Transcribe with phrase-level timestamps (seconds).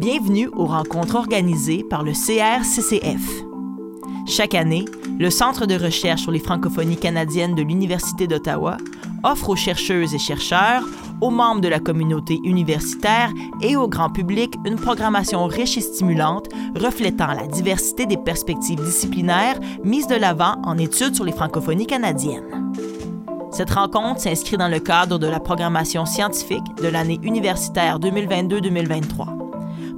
[0.00, 3.44] Bienvenue aux rencontres organisées par le CRCCF.
[4.26, 4.86] Chaque année,
[5.18, 8.78] le Centre de recherche sur les francophonies canadiennes de l'Université d'Ottawa
[9.24, 10.84] offre aux chercheuses et chercheurs,
[11.20, 16.48] aux membres de la communauté universitaire et au grand public une programmation riche et stimulante
[16.76, 22.72] reflétant la diversité des perspectives disciplinaires mises de l'avant en études sur les francophonies canadiennes.
[23.52, 29.39] Cette rencontre s'inscrit dans le cadre de la programmation scientifique de l'année universitaire 2022-2023.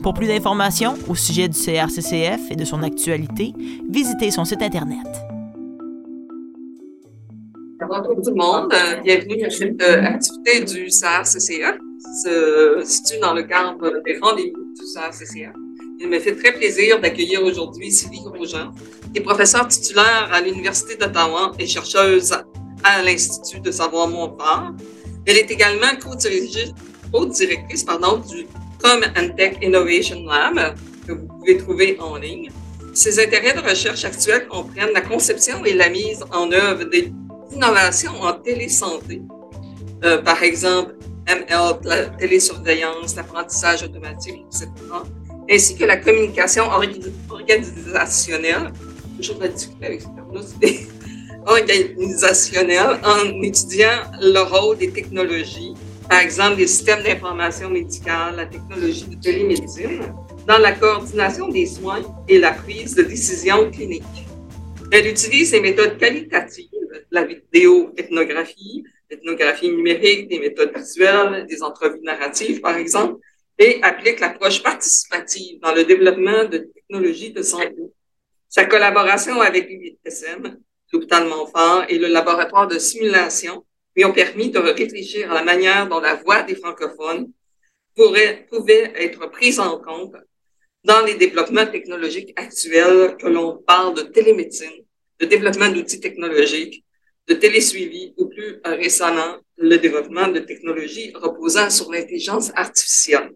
[0.02, 3.52] Pour plus d'informations au sujet du CRCCF et de son actualité,
[3.88, 5.06] visitez son site Internet.
[7.78, 8.72] Bonjour tout le monde,
[9.04, 11.78] bienvenue à cette euh, activité du CRCCF
[12.24, 15.52] se situe dans le cadre des rendez-vous du CRCCF.
[16.00, 18.72] Il me fait très plaisir d'accueillir aujourd'hui Sylvie Grosjean,
[19.12, 22.32] qui est professeure titulaire à l'Université d'Ottawa et chercheuse
[22.82, 24.72] à l'Institut de savoir Montfort.
[25.26, 28.46] Elle est également co-directrice du
[28.82, 30.74] Com and Tech Innovation Lab,
[31.06, 32.50] que vous pouvez trouver en ligne.
[32.94, 37.12] Ses intérêts de recherche actuels comprennent la conception et la mise en œuvre des
[37.54, 39.22] innovations en télésanté.
[40.04, 40.94] Euh, par exemple,
[41.26, 44.68] ML, la télésurveillance, l'apprentissage automatique, etc.
[45.48, 46.64] Ainsi que la communication
[47.30, 48.72] organisationnelle.
[49.16, 50.02] Toujours la difficulté avec
[51.46, 55.74] organisationnelle en étudiant le rôle des technologies
[56.12, 60.02] par exemple les systèmes d'information médicale, la technologie de télémédecine,
[60.46, 64.20] dans la coordination des soins et la prise de décision clinique.
[64.90, 66.68] Elle utilise des méthodes qualitatives,
[67.10, 73.18] la vidéo ethnographie, l'ethnographie numérique, des méthodes visuelles, des entrevues narratives, par exemple,
[73.58, 77.84] et applique l'approche participative dans le développement de technologies de santé.
[78.50, 80.58] Sa collaboration avec l'USM,
[80.92, 83.64] l'hôpital Montfort et le laboratoire de simulation
[83.96, 87.30] lui ont permis de réfléchir à la manière dont la voix des francophones
[87.94, 90.14] pourrait, pouvait être prise en compte
[90.84, 94.84] dans les développements technologiques actuels, que l'on parle de télémédecine,
[95.20, 96.84] de développement d'outils technologiques,
[97.28, 103.30] de télésuivi ou plus récemment, le développement de technologies reposant sur l'intelligence artificielle.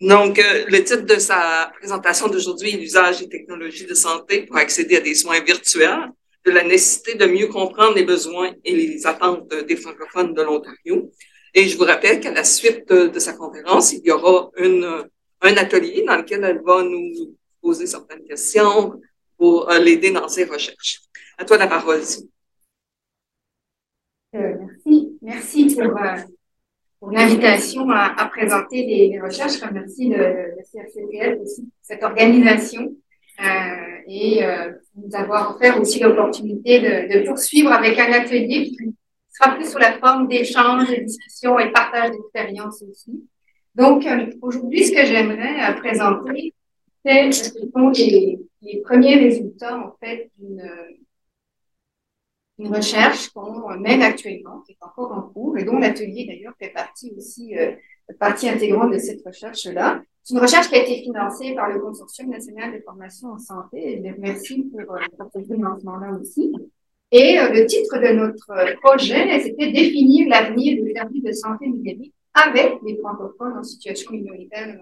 [0.00, 4.56] Donc, euh, le titre de sa présentation d'aujourd'hui est l'usage des technologies de santé pour
[4.56, 6.10] accéder à des soins virtuels
[6.44, 11.10] de la nécessité de mieux comprendre les besoins et les attentes des francophones de l'Ontario.
[11.54, 16.04] Et je vous rappelle qu'à la suite de, sa conférence, il y aura un atelier
[16.06, 19.00] dans lequel elle va nous poser certaines questions
[19.38, 21.00] pour euh, l'aider dans ses recherches.
[21.38, 22.02] À toi la parole,
[24.34, 25.18] euh, merci.
[25.22, 26.16] Merci pour, euh,
[27.00, 29.60] pour l'invitation à, présenter les, recherches.
[29.72, 30.16] Merci le,
[30.56, 32.94] le CRCTL aussi, cette organisation
[34.06, 38.94] et euh, nous avons offert aussi l'opportunité de, de, poursuivre avec un atelier qui
[39.30, 43.28] sera plus sous la forme d'échanges, de discussions et de partage d'expériences aussi.
[43.74, 46.54] Donc, euh, aujourd'hui, ce que j'aimerais euh, présenter,
[47.04, 50.62] c'est ce sont les, les, premiers résultats, en fait, d'une
[52.58, 56.68] une recherche qu'on mène actuellement, qui est encore en cours, et dont l'atelier, d'ailleurs, fait
[56.68, 57.72] partie aussi, euh,
[58.18, 60.02] partie intégrante de cette recherche-là.
[60.24, 63.92] C'est une recherche qui a été financée par le Consortium national de formation en santé.
[63.92, 66.50] Et merci pour, euh, pour ce financement-là aussi.
[67.12, 72.14] Et euh, le titre de notre projet, c'était définir l'avenir des services de santé numérique
[72.32, 74.76] avec les francophones en situation minoritaire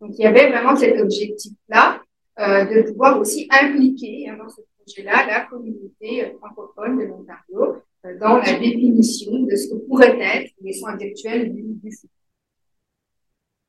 [0.00, 2.02] Donc, il y avait vraiment cet objectif-là
[2.38, 7.82] euh, de pouvoir aussi impliquer hein, dans ce projet-là la communauté euh, francophone de l'Ontario
[8.20, 12.10] dans la définition de ce que pourraient être les soins virtuels du, du futur.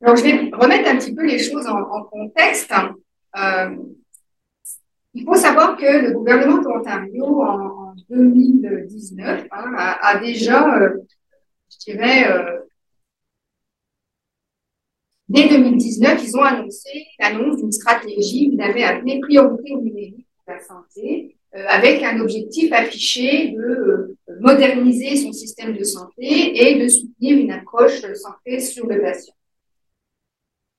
[0.05, 2.71] Alors, je vais remettre un petit peu les choses en, contexte.
[3.39, 3.75] Euh,
[5.15, 10.77] il faut savoir que le gouvernement de l'Ontario, en, en, 2019, hein, a, a, déjà,
[10.77, 10.89] euh,
[11.71, 12.59] je dirais, euh,
[15.27, 20.53] dès 2019, ils ont annoncé l'annonce d'une stratégie qu'ils avaient appelée priorité au numérique pour
[20.53, 27.39] la santé, avec un objectif affiché de moderniser son système de santé et de soutenir
[27.39, 29.33] une approche centrée sur le patient.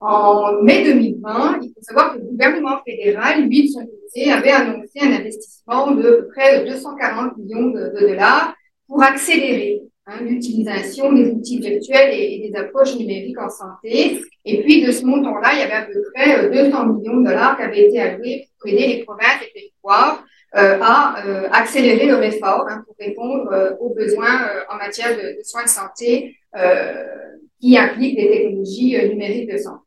[0.00, 4.50] En mai 2020, il faut savoir que le gouvernement fédéral, lui, de son côté, avait
[4.50, 8.54] annoncé un investissement de près de 240 millions de, dollars
[8.86, 14.20] pour accélérer hein, l'utilisation des outils virtuels et, des approches numériques en santé.
[14.44, 17.24] Et puis, de ce montant-là, il y avait à peu près 200 euh, millions de
[17.24, 20.22] dollars qui avaient été alloués pour aider les provinces et les territoires
[20.56, 25.42] euh, à euh, accélérer leur effort hein, pour répondre aux besoins en matière de, de,
[25.42, 26.36] soins de santé
[27.60, 29.85] qui impliquent des technologies numériques de santé.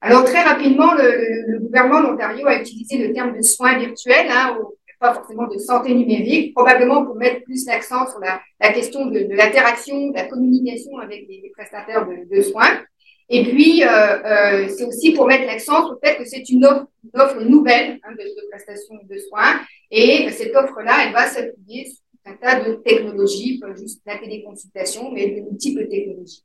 [0.00, 4.56] Alors, très rapidement, le, le, gouvernement d'Ontario a utilisé le terme de soins virtuels, hein,
[4.98, 9.20] pas forcément de santé numérique, probablement pour mettre plus l'accent sur la, la, question de,
[9.20, 12.82] de l'interaction, de la communication avec les, prestataires de, de, soins.
[13.28, 13.82] Et puis,
[14.68, 17.98] c'est aussi pour mettre l'accent sur le fait que c'est une offre, une offre nouvelle
[18.02, 19.60] hein, de, de prestation de soins.
[19.90, 25.10] Et cette offre-là, elle va s'appuyer sur un tas de technologies, pas juste la téléconsultation,
[25.12, 26.44] mais de multiples technologies.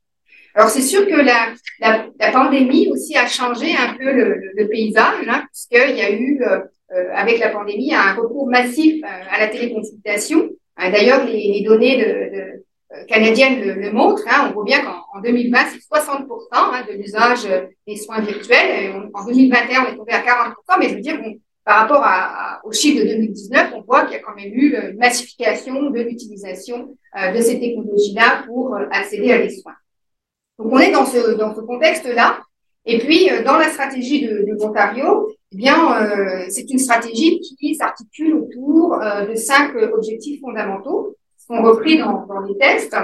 [0.56, 4.68] Alors, c'est sûr que la, la, la, pandémie aussi a changé un peu le, le,
[4.68, 6.60] paysage, hein, puisqu'il y a eu, euh,
[6.92, 10.48] euh, avec la pandémie, un recours massif euh, à la téléconsultation.
[10.78, 14.26] D'ailleurs, les, les, données de, de canadiennes le, le montrent.
[14.28, 17.46] Hein, on voit bien qu'en 2020, c'est 60% hein, de l'usage
[17.86, 18.94] des soins virtuels.
[19.12, 21.34] En 2021, on est tombé à 40%, mais je veux dire, bon,
[21.66, 24.74] par rapport à, au chiffre de 2019, on voit qu'il y a quand même eu
[24.74, 29.74] une massification de l'utilisation de ces technologies-là pour accéder à des soins.
[30.58, 32.40] Donc on est dans ce, dans ce contexte-là.
[32.86, 37.40] Et puis euh, dans la stratégie de, de l'Ontario, eh bien euh, c'est une stratégie
[37.40, 42.96] qui s'articule autour euh, de cinq objectifs fondamentaux qui sont repris dans, dans les textes.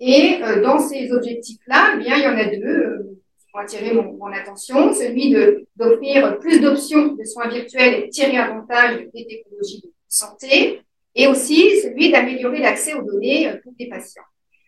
[0.00, 4.14] et dans ces objectifs-là, eh bien il y en a deux qui ont attiré mon,
[4.14, 9.82] mon attention, celui de d'offrir plus d'options de soins virtuels et tirer avantage des technologies
[9.82, 10.80] de santé,
[11.14, 14.22] et aussi celui d'améliorer l'accès aux données pour les patients.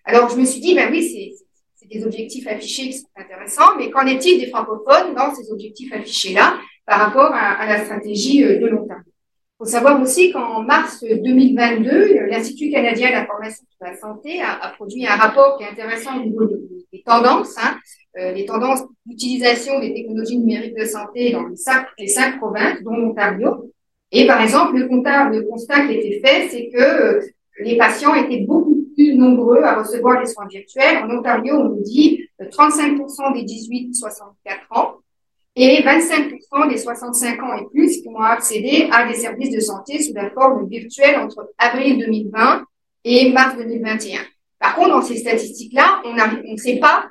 [0.05, 1.45] Alors je me suis dit, ben oui, c'est
[1.93, 6.59] des objectifs affichés qui sont intéressants, mais qu'en est-il des francophones dans ces objectifs affichés-là
[6.87, 9.03] par rapport à, la stratégie euh, de long terme?
[9.07, 15.07] Il faut savoir aussi qu'en mars 2022, l'Institut canadien d'information sur la santé a, produit
[15.07, 17.79] un rapport qui est intéressant au niveau des, tendances, hein,
[18.19, 23.71] euh, les tendances d'utilisation des technologies numériques de santé dans les cinq, provinces, dont l'Ontario.
[24.11, 27.21] Et par exemple, le constat, qui a été fait, c'est que euh,
[27.61, 28.72] les patients étaient beaucoup
[29.23, 30.99] nombreux à recevoir les soins virtuels.
[30.99, 34.27] En Ontario, on nous dit 35% des 18-64
[34.71, 34.97] ans
[35.55, 40.03] et 25% des 65 ans et plus qui ont accédé à des services de santé
[40.03, 42.65] sous la forme virtuelle entre avril 2020
[43.05, 44.21] et mars 2021.
[44.59, 47.07] Par contre, dans ces statistiques-là, on ne sait pas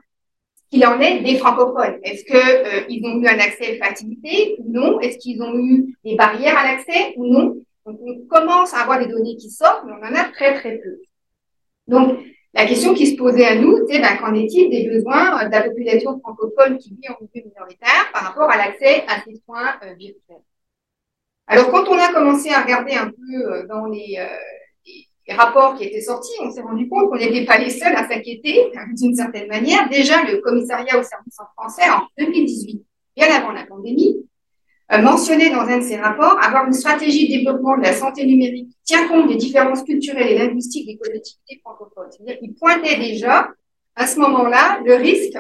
[0.72, 2.00] qu'il en est des francophones.
[2.04, 5.00] Est-ce que euh, ont eu un accès facilité ou non?
[5.02, 7.58] Est-ce qu'ils ont eu des barrières à l'accès ou non?
[7.86, 10.78] Donc, on commence à avoir des données qui sortent, mais on en a très très
[10.78, 11.02] peu.
[11.92, 12.20] Donc,
[12.54, 15.62] la question qui se posait à nous, c'est ben, qu'en est-il des besoins de la
[15.62, 19.94] population francophone qui vit en milieu minoritaire par rapport à l'accès à ces soins euh,
[19.94, 20.44] virtuels?
[21.48, 24.26] Alors, quand on a commencé à regarder un peu euh, dans les, euh,
[25.28, 28.08] les, rapports qui étaient sortis, on s'est rendu compte qu'on n'était pas les seuls à
[28.08, 29.90] s'inquiéter d'une certaine manière.
[29.90, 32.84] Déjà, le commissariat au service en français, en 2018,
[33.16, 34.31] bien avant la pandémie, euh,
[35.00, 38.70] mentionné dans un de ses rapports, avoir une stratégie de développement de la santé numérique
[38.70, 42.10] qui tient compte des différences culturelles et linguistiques des collectivités francophones.
[42.12, 43.50] C'est-à-dire qu'il pointait déjà
[43.96, 45.38] à ce moment-là le risque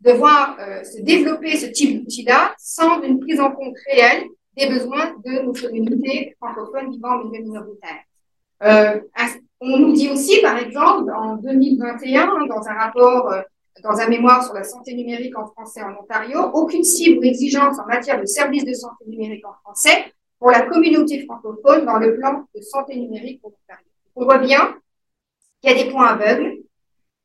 [0.00, 4.24] de voir euh, se développer ce type d'outil-là sans une prise en compte réelle
[4.56, 8.00] des besoins de nos communautés francophones vivant en milieu minoritaire.
[8.62, 9.00] Euh,
[9.60, 13.42] on nous dit aussi, par exemple, en 2021, dans un rapport euh,
[13.82, 17.78] dans un mémoire sur la santé numérique en français en Ontario, aucune cible ou exigence
[17.78, 22.16] en matière de services de santé numérique en français pour la communauté francophone dans le
[22.16, 23.86] plan de santé numérique pour l'Ontario.
[24.16, 24.76] On voit bien
[25.60, 26.58] qu'il y a des points aveugles,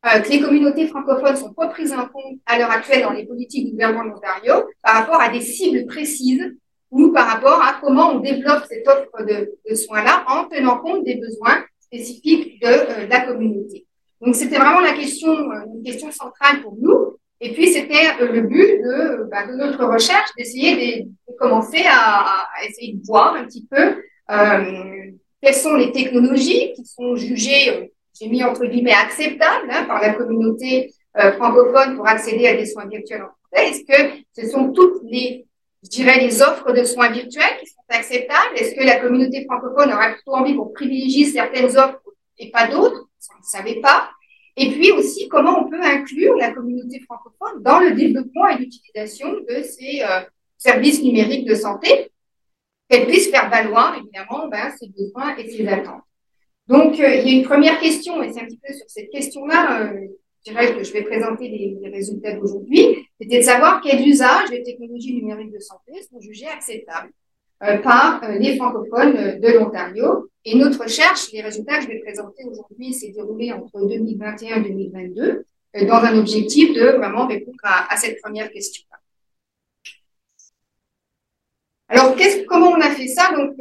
[0.05, 3.25] euh, que les communautés francophones sont pas prises en compte à l'heure actuelle dans les
[3.25, 6.55] politiques du gouvernement de l'Ontario par rapport à des cibles précises
[6.91, 11.15] ou par rapport à comment on développe cette offre de, soins-là en tenant compte des
[11.15, 13.87] besoins spécifiques de euh, la communauté.
[14.21, 17.17] Donc, c'était vraiment la question, euh, une question centrale pour nous.
[17.41, 22.47] Et puis, c'était euh, le but de, bah, de notre recherche, d'essayer de, commencer à,
[22.67, 24.01] essayer de voir un petit peu
[24.31, 25.11] euh,
[25.41, 30.13] quelles sont les technologies qui sont jugées, j'ai mis entre guillemets, acceptables hein, par la
[30.13, 30.93] communauté
[31.37, 33.69] francophone pour accéder à des soins virtuels en français.
[33.69, 35.45] Est-ce que ce sont toutes les,
[35.83, 38.55] je dirais, les offres de soins virtuels qui sont acceptables?
[38.55, 42.01] Est-ce que la communauté francophone aurait plutôt envie pour privilégier certaines offres
[42.37, 43.09] et pas d'autres?
[43.33, 44.09] On ne savait pas.
[44.57, 49.33] Et puis aussi, comment on peut inclure la communauté francophone dans le développement et l'utilisation
[49.33, 50.21] de ces euh,
[50.57, 52.11] services numériques de santé,
[52.89, 56.03] qu'elle puisse faire valoir, évidemment, ben, ses besoins et ses attentes.
[56.67, 59.09] Donc, euh, il y a une première question, et c'est un petit peu sur cette
[59.09, 60.07] question-là, euh,
[60.45, 64.63] je dirais que je vais présenter les, résultats d'aujourd'hui, c'était de savoir quels usages des
[64.63, 67.11] technologies numériques de santé sont jugés acceptables
[67.59, 70.29] par euh, les francophones de l'Ontario.
[70.43, 74.69] Et notre recherche, les résultats que je vais présenter aujourd'hui, s'est déroulé entre 2021 et
[74.69, 75.45] 2022
[75.75, 78.83] euh, dans un objectif de vraiment répondre à, à cette première question.
[81.87, 82.15] Alors,
[82.47, 83.31] comment on a fait ça?
[83.35, 83.53] Donc,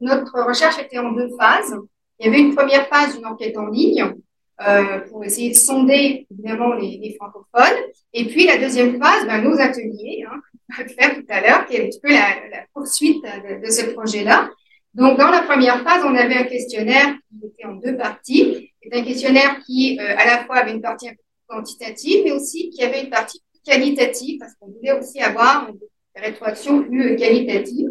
[0.00, 1.76] notre recherche était en deux phases.
[2.18, 4.14] Il y avait une première phase d'une enquête en ligne
[4.60, 7.78] euh, pour essayer de sonder évidemment les, les, francophones.
[8.12, 10.40] Et puis la deuxième phase, ben, nos ateliers, hein,
[10.74, 14.50] faire tout à l'heure, qui est un petit peu la, poursuite de, ce projet-là.
[14.94, 18.72] Donc dans la première phase, on avait un questionnaire qui était en deux parties.
[18.82, 21.08] C'est un questionnaire qui euh, à la fois avait une partie
[21.46, 25.78] quantitative, mais aussi qui avait une partie qualitative, parce qu'on voulait aussi avoir une
[26.20, 27.90] rétroaction plus qualitative.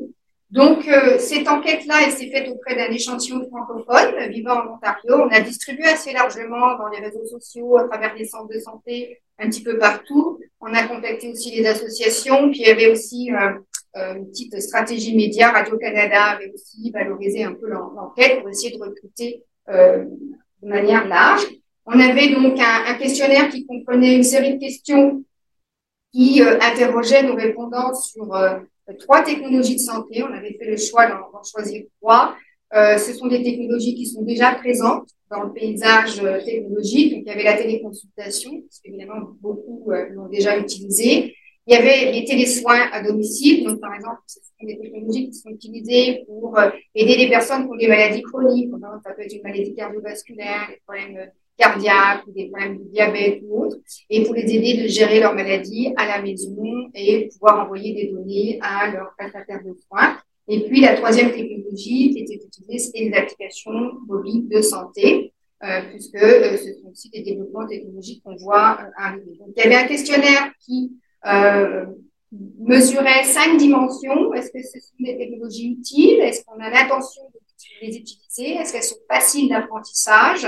[0.49, 5.15] Donc, euh, cette enquête-là, elle s'est faite auprès d'un échantillon francophone vivant en Ontario.
[5.25, 9.19] On a distribué assez largement dans les réseaux sociaux, à travers les centres de santé,
[9.39, 10.39] un petit peu partout.
[10.59, 12.49] On a contacté aussi les associations.
[12.49, 13.51] Puis, il y avait aussi euh,
[13.97, 15.51] euh une petite stratégie média.
[15.51, 20.05] Radio-Canada avait aussi valorisé un peu l'enquête pour essayer de recruter euh,
[20.61, 21.45] de manière large.
[21.85, 25.23] On avait donc un, questionnaire qui comprenait une série de questions
[26.13, 28.35] qui euh, interrogeaient nos répondants sur
[28.99, 30.23] trois technologies de santé.
[30.23, 32.35] On avait fait le choix d'en choisir trois.
[32.73, 37.13] Euh, ce sont des technologies qui sont déjà présentes dans le paysage euh, technologique.
[37.13, 41.33] Donc, il y avait la téléconsultation, parce qu'évidemment, beaucoup euh, l'ont déjà utilisé.
[41.65, 43.65] Il y avait les télésoins à domicile.
[43.65, 46.57] Donc, par exemple, ce sont des technologies qui sont utilisées pour
[46.95, 48.71] aider les personnes qui ont des maladies chroniques.
[49.03, 53.77] Ça peut être une maladie cardiovasculaire, des problèmes cardiaques des problèmes de diabète ou autres,
[54.09, 58.11] et pour les aider de gérer leur maladie à la maison et pouvoir envoyer des
[58.11, 60.17] données à leur prestataire de soins.
[60.47, 65.81] Et puis la troisième technologie qui était utilisée, c'était les applications mobiles de santé, euh,
[65.89, 69.35] puisque euh, ce sont aussi des développements technologiques qu'on voit euh, arriver.
[69.39, 70.93] Donc il y avait un questionnaire qui
[71.25, 71.85] euh,
[72.59, 74.33] mesurait cinq dimensions.
[74.33, 76.19] Est-ce que ce sont des technologies utiles?
[76.21, 77.39] Est-ce qu'on a l'intention de
[77.85, 78.55] les utiliser?
[78.55, 80.47] Est-ce qu'elles sont faciles d'apprentissage?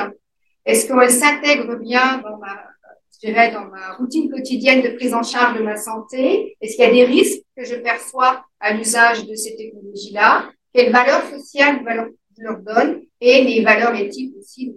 [0.66, 2.56] Est-ce qu'elle s'intègre bien dans ma,
[3.14, 6.56] je dirais, dans ma routine quotidienne de prise en charge de ma santé?
[6.62, 10.92] Est-ce qu'il y a des risques que je perçois à l'usage de ces technologies-là Quelles
[10.92, 11.84] valeurs sociales
[12.38, 14.74] je leur donne Et les valeurs éthiques aussi,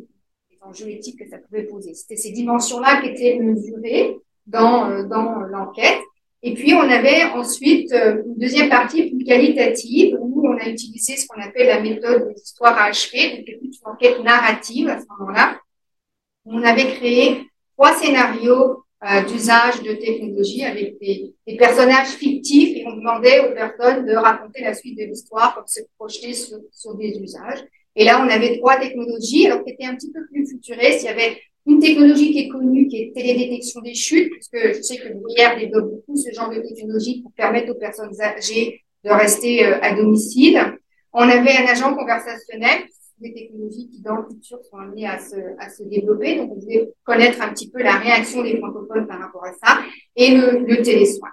[0.51, 1.95] les enjeux éthiques que ça pouvait poser.
[1.95, 6.01] C'était ces dimensions-là qui étaient mesurées dans, euh, dans l'enquête.
[6.45, 11.17] Et puis, on avait ensuite euh, une deuxième partie plus qualitative où on a utilisé
[11.17, 15.07] ce qu'on appelle la méthode de l'histoire à achever, donc une enquête narrative à ce
[15.11, 15.61] moment-là,
[16.45, 17.47] on avait créé
[17.77, 24.07] trois scénarios euh, d'usage de technologie avec des, personnages fictifs et on demandait aux personnes
[24.07, 27.65] de raconter la suite de l'histoire comme se projeter sur, sur, des usages.
[27.97, 31.03] Et là, on avait trois technologies, alors qui étaient un petit peu plus futuristes.
[31.03, 34.83] Il y avait une technologie qui est connue, qui est télédétection des chutes, puisque je
[34.83, 39.11] sais que Bruyère développe beaucoup ce genre de technologie pour permettre aux personnes âgées de
[39.11, 40.79] rester euh, à domicile.
[41.13, 42.85] On avait un agent conversationnel
[43.23, 46.37] des technologies qui, dans le futur, sont amenées à se, à se développer.
[46.37, 49.81] Donc, on voulait connaître un petit peu la réaction des francophones par rapport à ça
[50.17, 51.31] et le, le télésoin.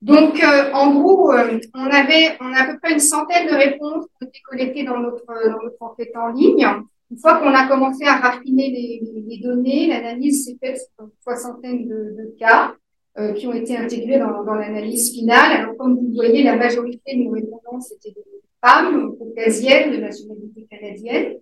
[0.00, 3.54] Donc, euh, en gros, euh, on avait, on a à peu près une centaine de
[3.54, 6.66] réponses qui ont été collectées dans notre, dans enquête en ligne.
[7.10, 11.06] Une fois qu'on a commencé à raffiner les, les, les données, l'analyse s'est faite sur
[11.06, 12.74] une soixantaine de cas.
[13.16, 15.60] Euh, qui ont été intégrés dans, l'analyse finale.
[15.60, 18.24] Alors, comme vous voyez, la majorité de nos répondants, c'était des
[18.64, 21.34] femmes caucasiennes de nationalité canadienne,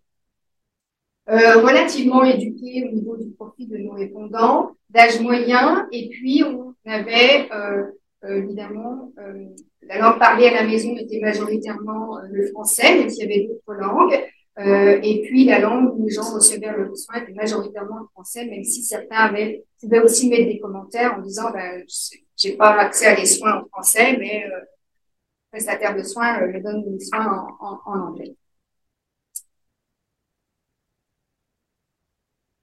[1.29, 6.75] euh, relativement éduquées au niveau du profil de nos répondants, d'âge moyen, et puis on
[6.87, 7.91] avait euh,
[8.27, 9.13] évidemment
[9.83, 13.79] la langue parlée à la maison était majoritairement le français, même s'il y avait d'autres
[13.79, 14.19] langues.
[14.59, 18.47] Euh, et puis la langue où les gens recevaient le soin était majoritairement le français,
[18.47, 21.85] même si certains avaient, pouvaient aussi mettre des commentaires en disant ben,
[22.37, 24.67] j'ai pas accès à des soins en français, mais euh, le
[25.51, 27.27] prestataire de soins euh, me donne des soins
[27.61, 28.35] en, en, anglais.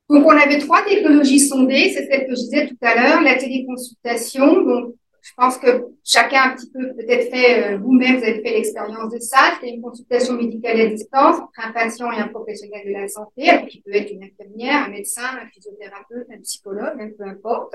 [0.09, 3.35] Donc on avait trois technologies sondées, c'est celle que je disais tout à l'heure, la
[3.35, 8.41] téléconsultation, donc je pense que chacun un petit peu peut-être fait, euh, vous-même, vous avez
[8.41, 9.57] fait l'expérience de ça.
[9.61, 13.49] C'est une consultation médicale à distance entre un patient et un professionnel de la santé,
[13.69, 17.73] qui peut être une infirmière, un médecin, un physiothérapeute, un psychologue, peu importe.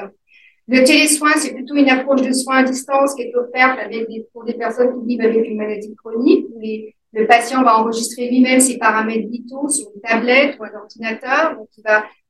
[0.69, 4.45] Le télésoin, c'est plutôt une approche de soins à distance qui est offerte avec pour
[4.45, 8.77] des personnes qui vivent avec une maladie chronique, où le patient va enregistrer lui-même ses
[8.77, 11.83] paramètres vitaux sur une tablette ou un ordinateur, donc il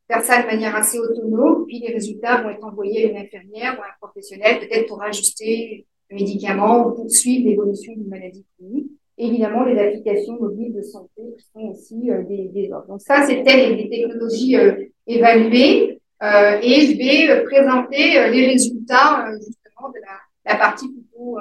[0.09, 3.79] faire ça de manière assez autonome, puis les résultats vont être envoyés à une infirmière
[3.79, 8.91] ou à un professionnel, peut-être pour ajuster le médicament ou poursuivre l'évolution d'une maladie chronique.
[9.19, 11.23] évidemment, les applications mobiles de santé
[11.53, 12.69] sont aussi euh, des, des.
[12.89, 16.01] Donc ça, c'était les, technologies euh, évaluées.
[16.23, 21.39] Euh, et je vais euh, présenter les résultats justement de la, la, partie plutôt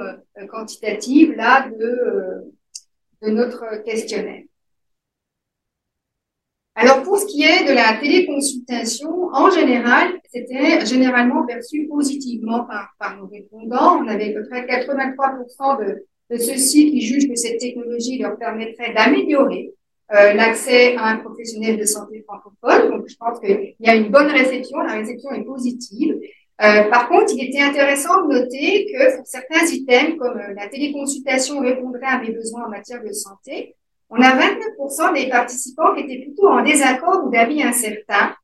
[0.50, 2.54] quantitative là de,
[3.24, 4.44] de notre questionnaire.
[6.80, 12.68] Alors, pour ce qui est de la téléconsultation, en général, c'était généralement perçu positivement
[13.00, 14.00] par, nos répondants.
[14.04, 18.38] On avait à peu près 83% de, de ceux-ci qui jugent que cette technologie leur
[18.38, 19.74] permettrait d'améliorer
[20.14, 22.92] euh, l'accès à un professionnel de santé francophone.
[22.92, 24.78] Donc, je pense qu'il y a une bonne réception.
[24.82, 26.14] La réception est positive.
[26.62, 30.68] Euh, par contre, il était intéressant de noter que pour certains items, comme euh, la
[30.70, 33.76] téléconsultation répondrait à mes besoins en matière de santé,
[34.10, 38.36] on a 29% des participants qui étaient plutôt en désaccord ou d'avis incertain.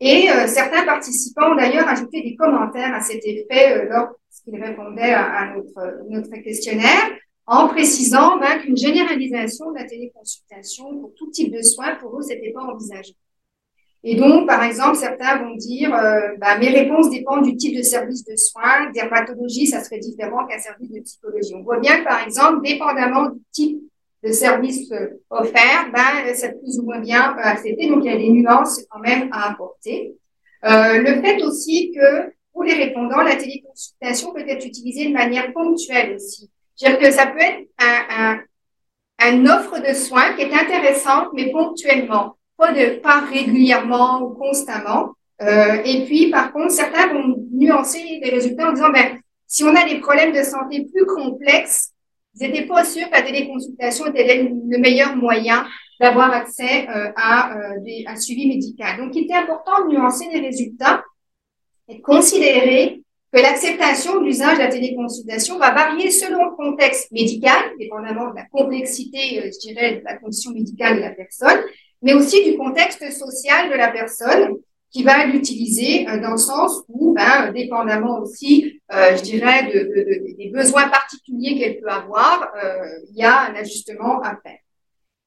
[0.00, 5.12] Et euh, certains participants ont d'ailleurs ajouté des commentaires à cet effet euh, lorsqu'ils répondaient
[5.12, 7.10] à, notre, notre, questionnaire,
[7.46, 12.22] en précisant ben, qu'une généralisation de la téléconsultation pour tout type de soins, pour eux,
[12.22, 13.14] c'était pas envisagé.
[14.02, 17.82] Et donc, par exemple, certains vont dire, euh, bah, mes réponses dépendent du type de
[17.82, 18.90] service de soins.
[18.94, 21.54] Dermatologie, ça serait différent qu'un service de psychologie.
[21.54, 23.89] On voit bien que, par exemple, dépendamment du type
[24.22, 27.88] de service euh, offert, ben, c'est plus ou moins bien euh, accepté.
[27.88, 30.14] Donc, il y a des nuances quand même à apporter.
[30.64, 35.52] Euh, le fait aussi que, pour les répondants, la téléconsultation peut être utilisée de manière
[35.52, 36.50] ponctuelle aussi.
[36.76, 38.40] C'est-à-dire que ça peut être un,
[39.20, 44.34] un, une offre de soins qui est intéressante, mais ponctuellement pas, de, pas régulièrement ou
[44.34, 45.14] constamment.
[45.42, 49.74] Euh, et puis, par contre, certains vont nuancer les résultats en disant, ben, si on
[49.74, 51.92] a des problèmes de santé plus complexes,
[52.34, 55.66] ils n'étaient pas sûrs que la téléconsultation était le meilleur moyen
[56.00, 58.98] d'avoir accès euh, à euh, des, un suivi médical.
[58.98, 61.02] Donc, il était important de nuancer les résultats
[61.88, 67.12] et de considérer que l'acceptation de l'usage de la téléconsultation va varier selon le contexte
[67.12, 71.60] médical, dépendamment de la complexité, euh, je dirais, de la condition médicale de la personne,
[72.02, 74.56] mais aussi du contexte social de la personne
[74.90, 79.78] qui va l'utiliser euh, dans le sens où, ben, dépendamment aussi, euh, je dirais, de,
[79.78, 84.58] de, des besoins particuliers qu'elle peut avoir, euh, il y a un ajustement à faire.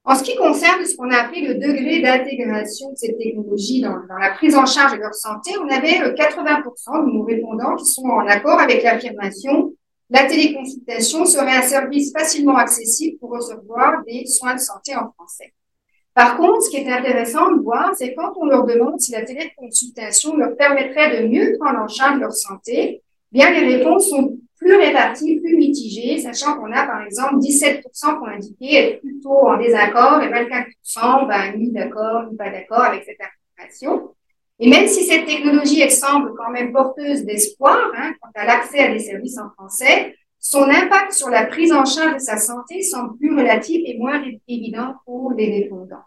[0.06, 4.06] En ce qui concerne ce qu'on a appelé le degré d'intégration de cette technologie dans,
[4.10, 7.86] dans, la prise en charge de leur santé, on avait 80% de nos répondants qui
[7.86, 9.74] sont en accord avec l'affirmation
[10.14, 15.54] la téléconsultation serait un service facilement accessible pour recevoir des soins de santé en français.
[16.14, 19.24] Par contre, ce qui est intéressant de voir, c'est quand on leur demande si la
[19.24, 23.02] téléconsultation leur permettrait de mieux prendre en charge leur santé,
[23.32, 28.06] bien les réponses sont plus réparties, plus mitigées, sachant qu'on a par exemple 17% qui
[28.06, 33.04] ont indiqué être plutôt en désaccord et 24% ben, ni d'accord, ni pas d'accord avec
[33.04, 34.14] cette affirmation.
[34.60, 38.80] Et même si cette technologie elle semble quand même porteuse d'espoir hein, quant à l'accès
[38.80, 42.82] à des services en français, son impact sur la prise en charge de sa santé
[42.82, 46.04] semble plus relatif et moins évident pour les répondants.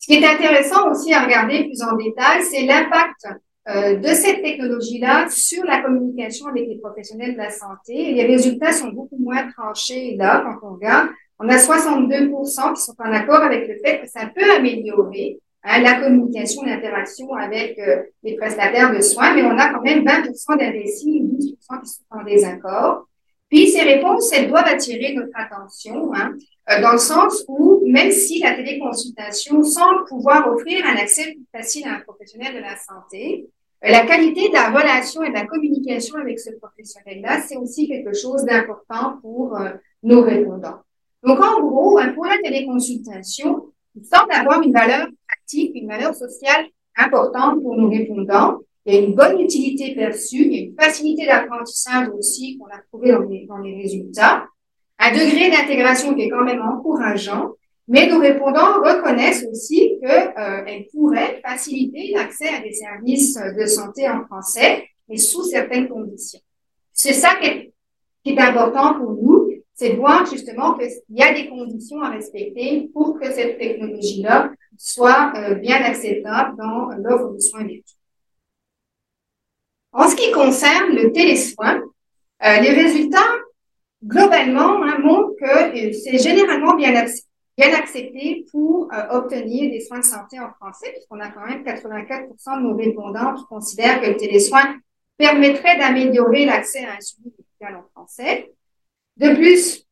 [0.00, 3.28] Ce qui est intéressant aussi à regarder plus en détail, c'est l'impact
[3.68, 8.14] euh, de cette technologie-là sur la communication avec les professionnels de la santé.
[8.14, 11.08] Les résultats sont beaucoup moins tranchés là quand on regarde.
[11.38, 16.00] On a 62% qui sont en accord avec le fait que ça peut améliorer La
[16.00, 21.18] communication, l'interaction avec euh, les prestataires de soins, mais on a quand même 20 d'indécis
[21.18, 23.06] et 12 qui sont en désaccord.
[23.50, 26.34] Puis ces réponses, elles doivent attirer notre attention, hein,
[26.70, 31.46] euh, dans le sens où même si la téléconsultation semble pouvoir offrir un accès plus
[31.52, 33.48] facile à un professionnel de la santé,
[33.84, 37.88] euh, la qualité de la relation et de la communication avec ce professionnel-là, c'est aussi
[37.88, 39.58] quelque chose d'important pour
[40.02, 40.78] nos répondants.
[41.24, 45.08] Donc, en gros, hein, pour la téléconsultation, il semble avoir une valeur
[45.56, 48.58] une valeur sociale importante pour nos répondants.
[48.86, 52.66] Il y a une bonne utilité perçue, il y a une facilité d'apprentissage aussi qu'on
[52.66, 54.46] a trouvé dans les, dans les résultats,
[54.98, 57.52] un degré d'intégration qui est quand même encourageant,
[57.86, 64.08] mais nos répondants reconnaissent aussi qu'elle euh, pourrait faciliter l'accès à des services de santé
[64.08, 66.40] en français, mais sous certaines conditions.
[66.92, 67.72] C'est ça qui
[68.30, 69.17] est important pour nous,
[69.78, 74.50] c'est de voir justement qu'il y a des conditions à respecter pour que cette technologie-là
[74.76, 77.96] soit euh, bien acceptable dans l'offre de soins virtuels.
[79.92, 81.80] En ce qui concerne le télésoin,
[82.44, 83.30] euh, les résultats,
[84.04, 86.92] globalement, hein, montrent que euh, c'est généralement bien,
[87.56, 92.56] bien accepté pour obtenir des soins de santé en français, puisqu'on a quand même 84%
[92.56, 94.74] de nos répondants qui considèrent que le télésoin
[95.16, 98.52] permettrait d'améliorer l'accès à un suivi médical en français.
[99.18, 99.84] De plus,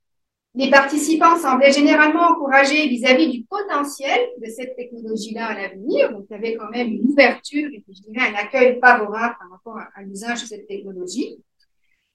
[0.54, 6.12] les participants semblaient généralement encouragés vis-à-vis du potentiel de cette technologie-là à l'avenir.
[6.12, 9.50] Donc, il y avait quand même une ouverture et je dirais un accueil favorable par
[9.50, 11.38] rapport à, l'usage de cette technologie.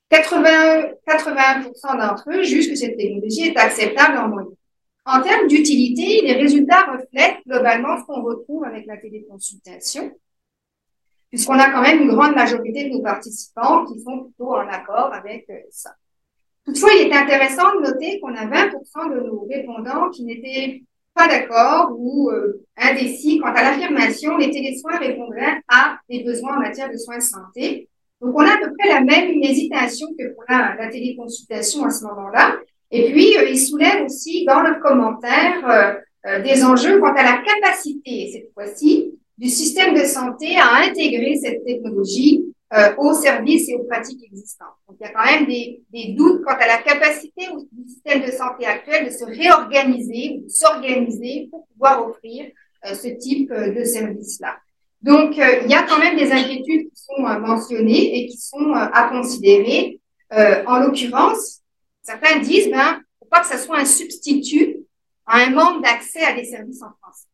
[0.09, 4.55] 80, 80% d'entre eux jugent que cette technologie est acceptable en moyenne.
[5.05, 10.11] En termes d'utilité, les résultats reflètent globalement ce qu'on retrouve avec la téléconsultation,
[11.29, 15.13] puisqu'on a quand même une grande majorité de nos participants qui sont plutôt en accord
[15.13, 15.91] avec ça.
[16.65, 21.27] Toutefois, il est intéressant de noter qu'on a 20% de nos répondants qui n'étaient pas
[21.27, 26.91] d'accord ou euh, indécis quant à l'affirmation les télésoins répondraient à des besoins en matière
[26.91, 27.89] de soins de santé.
[28.21, 32.03] Donc, on a à peu près la même hésitation que pour la, téléconsultation à ce
[32.05, 32.57] moment-là.
[32.91, 37.41] Et puis, euh, ils soulèvent aussi dans leurs commentaires euh, des enjeux quant à la
[37.41, 43.75] capacité, cette fois-ci, du système de santé à intégrer cette technologie euh, aux services et
[43.75, 44.75] aux pratiques existantes.
[44.87, 48.21] Donc, il y a quand même des, des doutes quant à la capacité du système
[48.25, 52.49] de santé actuel de se réorganiser, de s'organiser pour pouvoir offrir
[52.85, 54.57] euh, ce type euh, de service-là.
[55.01, 59.09] Donc, il y a quand même des inquiétudes qui sont mentionnées et qui sont à
[59.09, 59.99] considérer.
[60.31, 61.61] en l'occurrence,
[62.03, 64.77] certains disent, ben, faut pas que ça soit un substitut
[65.25, 67.25] à un manque d'accès à des services en France.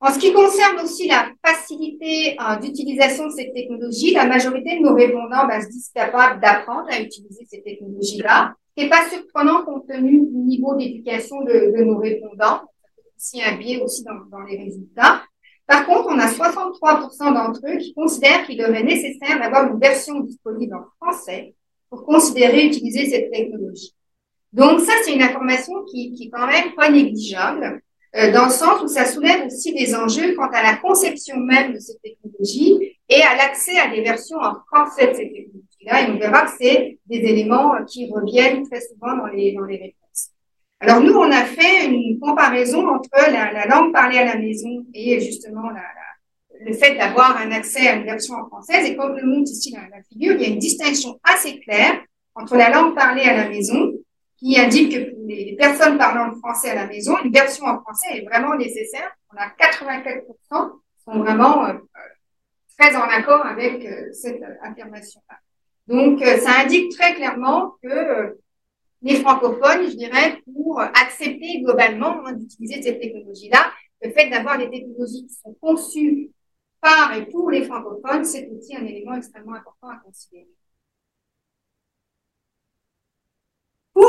[0.00, 4.82] En ce qui concerne aussi la facilité euh, d'utilisation de ces technologies, la majorité de
[4.84, 8.54] nos répondants ben, se disent capables d'apprendre à utiliser ces technologies-là.
[8.76, 12.60] Ce n'est pas surprenant compte tenu du niveau d'éducation de, de, nos répondants.
[13.16, 15.24] C'est un biais aussi dans, dans, les résultats.
[15.66, 20.20] Par contre, on a 63% d'entre eux qui considèrent qu'il devrait nécessaire d'avoir une version
[20.20, 21.54] disponible en français
[21.90, 23.96] pour considérer utiliser cette technologie.
[24.52, 27.82] Donc ça, c'est une information qui, qui est quand même pas négligeable.
[28.16, 31.74] Euh, dans le sens où ça soulève aussi des enjeux quant à la conception même
[31.74, 36.02] de cette technologie et à l'accès à des versions en français de cette technologie-là.
[36.02, 39.76] Et on verra que c'est des éléments qui reviennent très souvent dans les, dans les
[39.76, 40.30] réponses.
[40.80, 44.86] Alors nous, on a fait une comparaison entre la, la langue parlée à la maison
[44.94, 45.82] et justement la,
[46.64, 48.86] le fait d'avoir un accès à une version en française.
[48.86, 52.00] Et comme le montre ici dans la figure, il y a une distinction assez claire
[52.34, 53.92] entre la langue parlée à la maison
[54.38, 58.24] qui indique que les personnes parlant français à la maison, une version en français est
[58.24, 59.10] vraiment nécessaire.
[59.32, 61.74] On a 84% sont vraiment euh,
[62.78, 65.36] très en accord avec euh, cette affirmation-là.
[65.86, 68.38] Donc, euh, ça indique très clairement que
[69.02, 73.72] les francophones, je dirais, pour accepter globalement hein, d'utiliser cette technologie-là,
[74.02, 76.30] le fait d'avoir des technologies qui sont conçues
[76.80, 80.48] par et pour les francophones, c'est aussi un élément extrêmement important à considérer.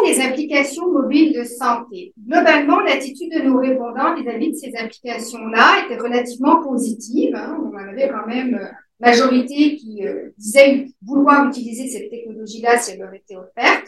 [0.05, 5.97] Les applications mobiles de santé, globalement, l'attitude de nos répondants vis-à-vis de ces applications-là était
[5.97, 7.35] relativement positive.
[7.35, 7.57] Hein.
[7.63, 12.99] On avait quand même une majorité qui euh, disait vouloir utiliser cette technologie-là si elle
[12.99, 13.87] leur était offerte.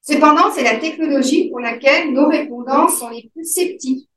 [0.00, 4.08] Cependant, c'est la technologie pour laquelle nos répondants sont les plus sceptiques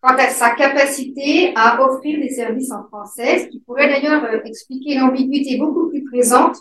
[0.00, 4.40] quant à sa capacité à offrir des services en français, ce qui pourrait d'ailleurs euh,
[4.44, 6.56] expliquer l'ambiguïté beaucoup plus présente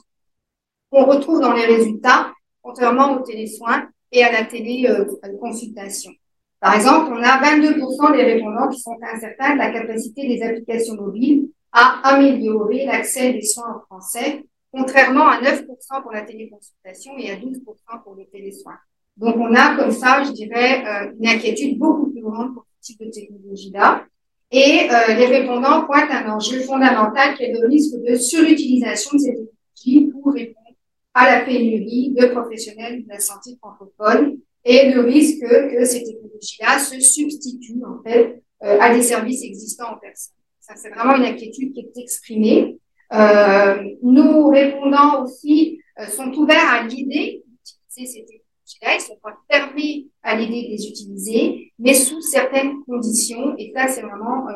[0.91, 2.31] qu'on retrouve dans les résultats
[2.69, 6.11] contrairement aux télésoins et à la téléconsultation.
[6.59, 10.95] Par exemple, on a 22% des répondants qui sont incertains de la capacité des applications
[10.95, 15.65] mobiles à améliorer l'accès des soins en français, contrairement à 9%
[16.01, 18.77] pour la téléconsultation et à 12% pour les télésoins.
[19.17, 22.91] Donc, on a comme ça, je dirais, euh, une inquiétude beaucoup plus grande pour ce
[22.91, 24.05] type de technologie-là.
[24.51, 29.19] Et euh, les répondants pointent un enjeu fondamental qui est le risque de surutilisation de
[29.19, 30.68] ces technologies pour répondre
[31.13, 36.79] à la pénurie de professionnels de la santé francophone et le risque que ces technologies-là
[36.79, 40.35] se substituent en fait euh, à des services existants en personne.
[40.59, 42.77] Ça, c'est vraiment une inquiétude qui est exprimée.
[43.13, 48.95] Euh, nos répondants aussi euh, sont ouverts à l'idée d'utiliser ces technologies-là.
[48.95, 53.55] Ils sont pas fermés à l'idée de les utiliser, mais sous certaines conditions.
[53.57, 54.47] Et ça, c'est vraiment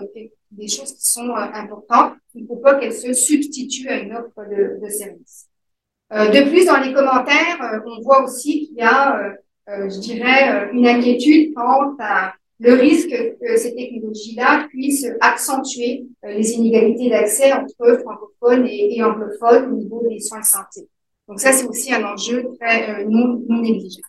[0.52, 2.13] des choses qui sont importantes.
[2.36, 5.48] Il ne faut pas qu'elles se substituent à une offre de, de service.
[6.13, 9.34] Euh, de plus, dans les commentaires, euh, on voit aussi qu'il y a,
[9.69, 16.52] euh, je dirais, une inquiétude quant à le risque que ces technologies-là puissent accentuer les
[16.54, 20.88] inégalités d'accès entre francophones et, anglophones au niveau des soins de santé.
[21.28, 24.08] Donc ça, c'est aussi un enjeu très non, non négligeable.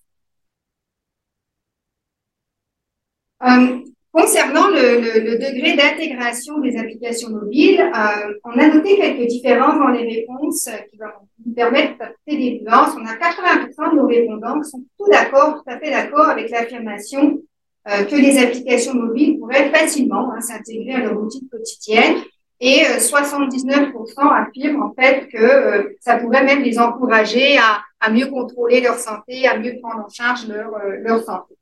[4.14, 10.04] Concernant le, degré d'intégration des applications mobiles, euh, on a noté quelques différences dans les
[10.04, 11.06] réponses qui vont
[11.44, 12.94] nous permettre d'apporter des nuances.
[12.96, 16.48] On a 80% de nos répondants qui sont tout d'accord, tout à fait d'accord avec
[16.48, 17.40] l'affirmation
[17.88, 22.18] euh, que les applications mobiles pourraient facilement hein, s'intégrer à leur routine quotidienne.
[22.60, 28.26] Et 79% euh, affirment en fait que ça pourrait même les encourager à, à, mieux
[28.26, 31.56] contrôler leur santé, à mieux prendre en charge leur, leur santé.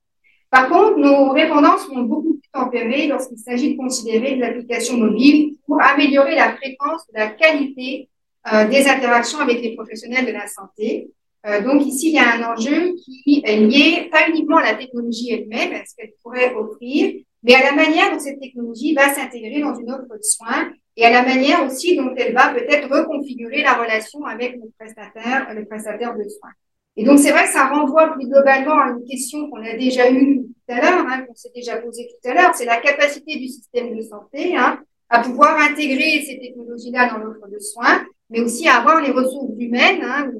[0.50, 5.56] Par contre, nos répondants sont beaucoup plus tempérés lorsqu'il s'agit de considérer des applications mobiles
[5.66, 8.08] pour améliorer la fréquence la qualité
[8.52, 11.10] euh, des interactions avec les professionnels de la santé.
[11.46, 14.74] Euh, donc ici, il y a un enjeu qui est lié pas uniquement à la
[14.74, 19.12] technologie elle-même, à ce qu'elle pourrait offrir, mais à la manière dont cette technologie va
[19.12, 22.88] s'intégrer dans une offre de soins et à la manière aussi dont elle va peut-être
[22.88, 26.50] reconfigurer la relation avec le prestataire, le prestataire de soins.
[26.96, 30.10] Et donc, c'est vrai que ça renvoie plus globalement à une question qu'on a déjà
[30.10, 33.96] eue à l'heure, hein, s'est déjà posée tout à l'heure, c'est la capacité du système
[33.96, 38.76] de santé hein, à pouvoir intégrer ces technologies-là dans l'offre de soins, mais aussi à
[38.76, 40.32] avoir les ressources humaines, hein,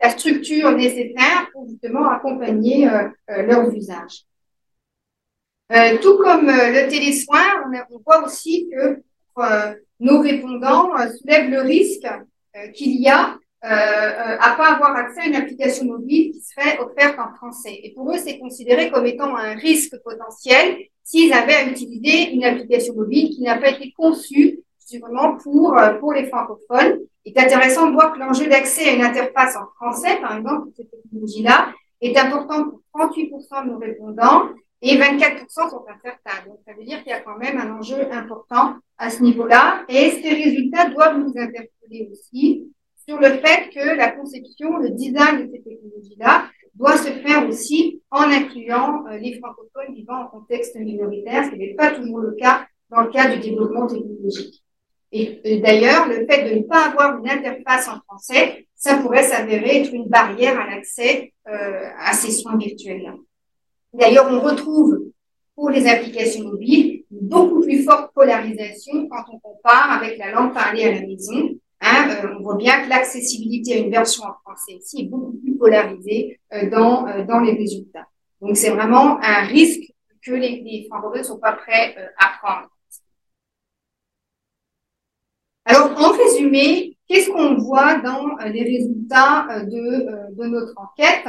[0.00, 4.24] la structure nécessaire pour justement accompagner euh, euh, leurs usages.
[5.72, 7.44] Euh, tout comme le télésoin,
[7.90, 9.02] on, voit aussi que
[10.00, 12.08] nos répondants soulèvent le risque
[12.74, 17.34] qu'il y a à pas avoir accès à une application mobile qui serait offerte en
[17.34, 17.78] français.
[17.82, 22.44] Et pour eux, c'est considéré comme étant un risque potentiel s'ils avaient à utiliser une
[22.44, 24.60] application mobile qui n'a pas été conçue
[24.98, 27.00] vraiment pour, euh, pour les francophones.
[27.24, 30.64] Il est intéressant de voir que l'enjeu d'accès à une interface en français, par exemple,
[30.64, 34.48] pour cette technologie-là, est important pour 38% de nos répondants
[34.82, 36.46] et 24% sont incertains.
[36.46, 39.84] Donc, ça veut dire qu'il y a quand même un enjeu important à ce niveau-là.
[39.88, 42.72] Et ces résultats doivent nous interpeller aussi
[43.10, 46.44] sur le fait que la conception, le design de ces technologies-là
[46.74, 51.58] doit se faire aussi en incluant euh, les francophones vivant en contexte minoritaire, ce qui
[51.58, 54.62] n'est pas toujours le cas dans le cas du développement technologique.
[55.12, 59.80] Et d'ailleurs, le fait de ne pas avoir une interface en français, ça pourrait s'avérer
[59.80, 63.14] être une barrière à l'accès euh, à ces soins virtuels-là.
[63.92, 65.10] D'ailleurs, on retrouve
[65.56, 70.54] pour les applications mobiles une beaucoup plus forte polarisation quand on compare avec la langue
[70.54, 71.58] parlée à la maison.
[71.82, 75.32] Hein, euh, on voit bien que l'accessibilité à une version en français ici est beaucoup
[75.32, 78.06] plus polarisée euh, dans, euh, dans les résultats.
[78.40, 79.90] Donc, c'est vraiment un risque
[80.22, 82.68] que les, les francophones ne sont pas prêts à prendre.
[85.64, 91.26] Alors, en résumé, qu'est-ce qu'on voit dans les résultats de, de notre enquête?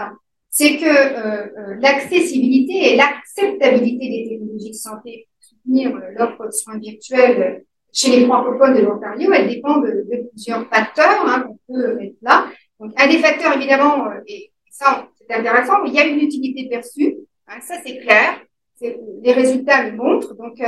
[0.49, 7.65] C'est que l'accessibilité et l'acceptabilité des technologies de santé pour soutenir l'offre de soins virtuels
[7.93, 12.47] chez les francophones de l'Ontario, elle dépend de, plusieurs facteurs hein, qu'on peut mettre là.
[12.79, 17.15] Donc, un des facteurs, évidemment, et ça, c'est intéressant, il y a une utilité perçue,
[17.47, 18.39] hein, ça c'est clair,
[18.81, 20.33] les résultats le montrent.
[20.35, 20.61] Donc,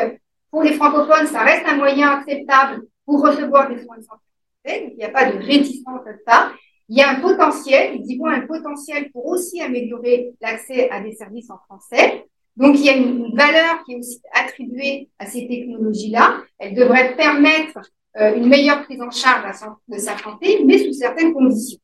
[0.51, 4.91] pour les francophones, ça reste un moyen acceptable pour recevoir des soins de santé.
[4.91, 6.51] Il n'y a pas de réticence à ça.
[6.89, 11.13] Il y a un potentiel, ils y un potentiel pour aussi améliorer l'accès à des
[11.13, 12.25] services en français.
[12.55, 16.37] Donc, il y a une, valeur qui est aussi attribuée à ces technologies-là.
[16.59, 17.79] Elles devraient permettre
[18.19, 21.79] euh, une meilleure prise en charge de sa santé, mais sous certaines conditions.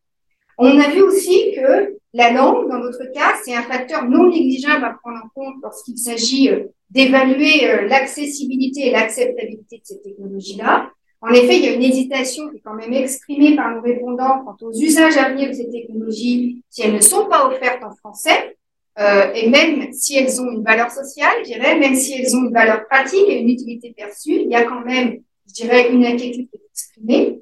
[0.59, 4.85] On a vu aussi que la langue, dans notre cas, c'est un facteur non négligeable
[4.85, 10.91] à prendre en compte lorsqu'il s'agit euh, d'évaluer euh, l'accessibilité et l'acceptabilité de ces technologies-là.
[11.21, 14.43] En effet, il y a une hésitation qui est quand même exprimée par nos répondants
[14.45, 17.93] quant aux usages à venir de ces technologies si elles ne sont pas offertes en
[17.95, 18.57] français.
[18.99, 22.43] Euh, et même si elles ont une valeur sociale, je dirais, même si elles ont
[22.43, 26.05] une valeur pratique et une utilité perçue, il y a quand même, je dirais, une
[26.05, 27.39] inquiétude exprimée.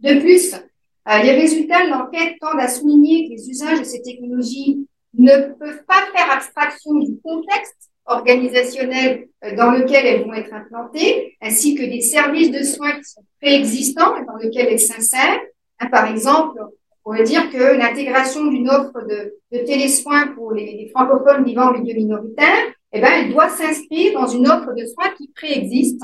[0.00, 4.02] De plus, euh, les résultats de l'enquête tendent à souligner que les usages de ces
[4.02, 10.52] technologies ne peuvent pas faire abstraction du contexte organisationnel euh, dans lequel elles vont être
[10.52, 15.40] implantées, ainsi que des services de soins qui sont préexistants et dans lesquels elles s'insèrent.
[15.80, 16.60] Hein, par exemple,
[17.04, 21.78] on pourrait dire que l'intégration d'une offre de, de télésoins pour les, francophones vivant en
[21.78, 26.02] milieu minoritaire, eh ben, elle doit s'inscrire dans une offre de soins qui préexiste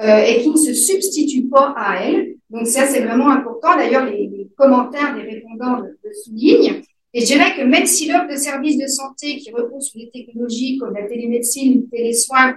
[0.00, 2.34] euh, et qui ne se substitue pas à elle.
[2.50, 3.76] Donc ça, c'est vraiment important.
[3.76, 6.80] D'ailleurs, les, commentaires des répondants le, le soulignent.
[7.12, 10.10] Et je dirais que même si l'offre de services de santé qui repose sur des
[10.10, 12.54] technologies comme la télémédecine ou le télésoin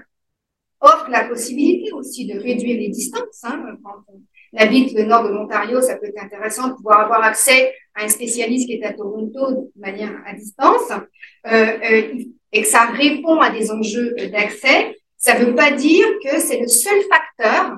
[0.79, 4.19] offre la possibilité aussi de réduire les distances, hein, quand on
[4.55, 8.07] habite le nord de l'Ontario, ça peut être intéressant de pouvoir avoir accès à un
[8.07, 10.91] spécialiste qui est à Toronto de manière à distance,
[11.47, 16.05] euh, euh, et que ça répond à des enjeux d'accès, ça ne veut pas dire
[16.23, 17.77] que c'est le seul facteur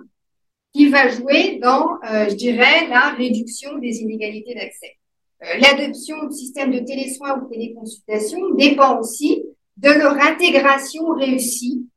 [0.74, 4.96] qui va jouer dans, euh, je dirais, la réduction des inégalités d'accès.
[5.62, 9.42] L'adoption du système de télésoins ou téléconsultation dépend aussi
[9.78, 11.88] de leur intégration réussie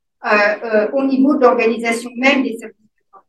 [0.93, 2.82] au niveau de l'organisation même des services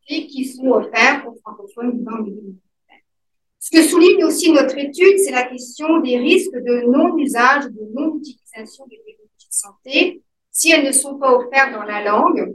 [0.06, 2.26] qui sont offerts aux francophones vivant en
[3.58, 8.86] Ce que souligne aussi notre étude, c'est la question des risques de non-usage, de non-utilisation
[8.86, 12.54] des technologies de santé si elles ne sont pas offertes dans la langue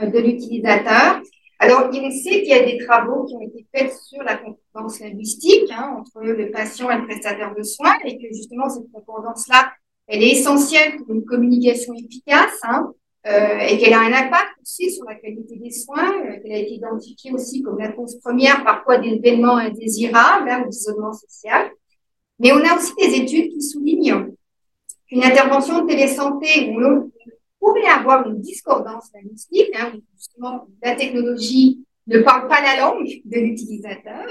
[0.00, 1.20] de l'utilisateur.
[1.58, 5.00] Alors, il sait qu'il y a des travaux qui ont été faits sur la concordance
[5.00, 9.72] linguistique hein, entre le patient et le prestataire de soins et que justement cette concordance-là,
[10.06, 12.92] elle est essentielle pour une communication efficace hein,
[13.26, 16.58] euh, et qu'elle a un impact aussi sur la qualité des soins, euh, qu'elle a
[16.58, 21.70] été identifiée aussi comme la cause première parfois d'événements indésirables hein, ou d'isolement social.
[22.38, 24.28] Mais on a aussi des études qui soulignent
[25.08, 27.10] qu'une intervention de télésanté où l'on
[27.58, 33.40] pourrait avoir une discordance linguistique, hein, justement la technologie ne parle pas la langue de
[33.40, 34.26] l'utilisateur,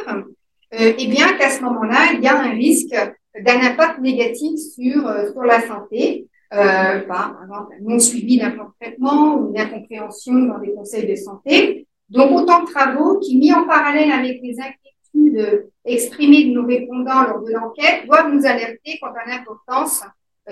[0.74, 2.96] euh, eh bien qu'à ce moment-là, il y a un risque
[3.40, 8.52] d'un impact négatif sur, euh, sur la santé, euh, par exemple un non suivi d'un
[8.52, 11.88] plan de traitement ou une incompréhension dans des conseils de santé.
[12.10, 17.24] Donc autant de travaux qui, mis en parallèle avec les inquiétudes exprimées de nos répondants
[17.24, 20.04] lors de l'enquête, doivent nous alerter quant à l'importance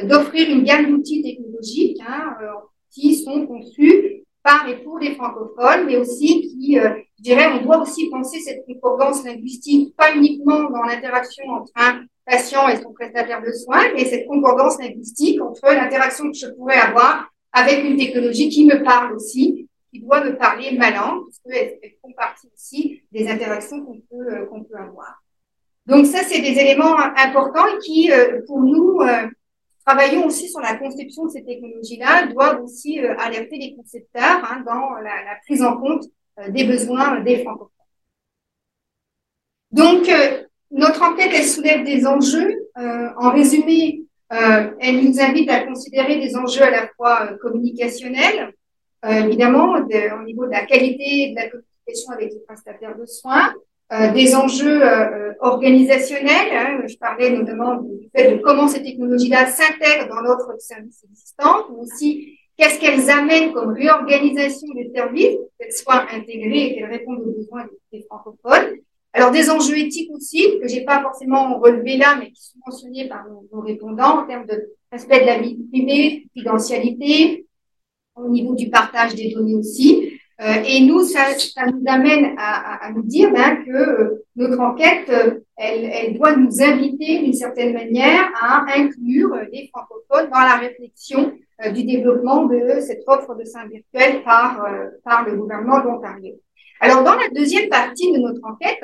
[0.03, 2.47] d'offrir une gamme d'outils technologiques hein, euh,
[2.91, 7.63] qui sont conçus par et pour les francophones, mais aussi qui, euh, je dirais, on
[7.63, 12.91] doit aussi penser cette concordance linguistique, pas uniquement dans l'interaction entre un patient et son
[12.91, 17.95] prestataire de soins, mais cette concordance linguistique entre l'interaction que je pourrais avoir avec une
[17.95, 22.49] technologie qui me parle aussi, qui doit me parler ma langue, parce qu'elle font partie
[22.53, 25.23] aussi des interactions qu'on peut, euh, peut avoir.
[25.85, 29.27] Donc ça, c'est des éléments importants qui, euh, pour nous, euh,
[29.85, 34.95] travaillons aussi sur la conception de ces technologies-là, doivent aussi alerter les concepteurs hein, dans
[35.01, 36.03] la, prise en compte
[36.49, 37.69] des besoins des francophones.
[39.71, 40.09] Donc,
[40.71, 42.69] notre enquête, elle soulève des enjeux.
[42.75, 48.53] en résumé, elle nous invite à considérer des enjeux à la fois communicationnels,
[49.03, 53.53] évidemment, au niveau de la qualité de la communication, avec les prestataires de soins,
[53.93, 56.51] euh, des enjeux euh, organisationnels.
[56.51, 61.67] Hein, je parlais notamment du fait de comment ces technologies-là s'intègrent dans notre service existant,
[61.69, 67.21] mais aussi qu'est-ce qu'elles amènent comme réorganisation des services, qu'elles soient intégrées et qu'elles répondent
[67.21, 68.77] aux besoins des francophones?
[69.13, 73.07] Alors des enjeux éthiques aussi, que j'ai pas forcément relevé là, mais qui sont mentionnés
[73.07, 77.45] par nos, répondants en termes de respect de la vie privée, confidentialité,
[78.15, 80.19] au niveau du partage des données aussi.
[80.41, 84.59] Euh, et nous, ça, ça, nous amène à, à, nous dire ben, que euh, notre
[84.59, 90.39] enquête, euh, elle, elle, doit nous inviter d'une certaine manière à inclure les francophones dans
[90.39, 91.33] la réflexion
[91.73, 94.65] du développement de cette offre de sein virtuel par,
[95.05, 96.33] par le gouvernement de l'Ontario.
[96.81, 98.83] Alors, dans la deuxième partie de notre enquête,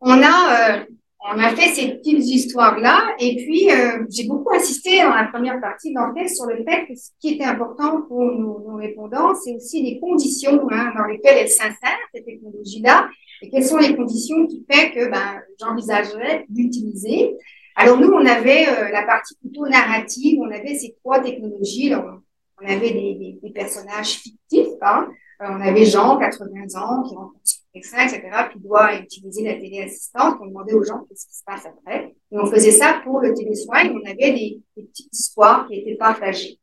[0.00, 0.86] on a
[1.28, 3.14] on a fait ces petites histoires-là.
[3.18, 6.86] Et puis, euh, j'ai beaucoup insisté dans la première partie de l'enquête sur le fait
[6.86, 11.38] que ce qui était important pour nos, répondants, c'est aussi les conditions hein, dans lesquelles
[11.38, 13.08] elles s'insèrent, cette technologie-là,
[13.42, 17.36] et quelles sont les conditions qui fait que ben, j'envisagerais d'utiliser?
[17.74, 21.94] Alors nous, on avait euh, la partie plutôt narrative, on avait ces trois technologies.
[21.94, 25.08] on, avait des, des, des personnages fictifs, hein.
[25.42, 27.40] Euh, on avait Jean, 80 ans, qui rencontre
[27.74, 28.22] médecin, etc.,
[28.52, 30.34] qui doit utiliser la téléassistance.
[30.40, 32.14] On demandait aux gens qu'est-ce qui se passe après.
[32.32, 35.96] Et on faisait ça pour le télésoin on avait des, des petites histoires qui étaient
[35.96, 36.58] partagées.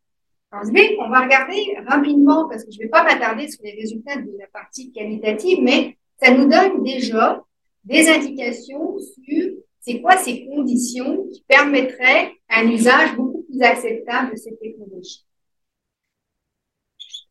[0.51, 0.65] Alors,
[0.99, 4.37] on va regarder rapidement, parce que je ne vais pas m'attarder sur les résultats de
[4.39, 7.43] la partie qualitative, mais ça nous donne déjà
[7.83, 9.53] des indications sur
[9.85, 15.25] c'est quoi ces conditions qui permettraient un usage beaucoup plus acceptable de ces technologies.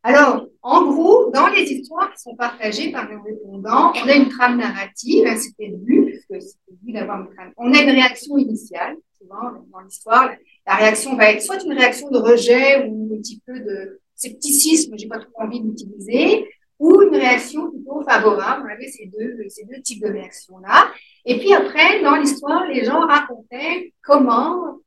[0.03, 4.29] Alors, en gros, dans les histoires qui sont partagées par les répondants, on a une
[4.29, 7.53] trame narrative, hein, c'était le but, puisque c'était le but d'avoir une trame.
[7.57, 10.29] On a une réaction initiale, souvent dans l'histoire.
[10.67, 14.95] La réaction va être soit une réaction de rejet ou un petit peu de scepticisme,
[14.97, 16.47] j'ai pas trop envie d'utiliser,
[16.79, 18.63] ou une réaction plutôt favorable.
[18.67, 20.87] On avait ces deux, ces deux types de réactions-là.
[21.25, 24.79] Et puis après, dans l'histoire, les gens racontaient comment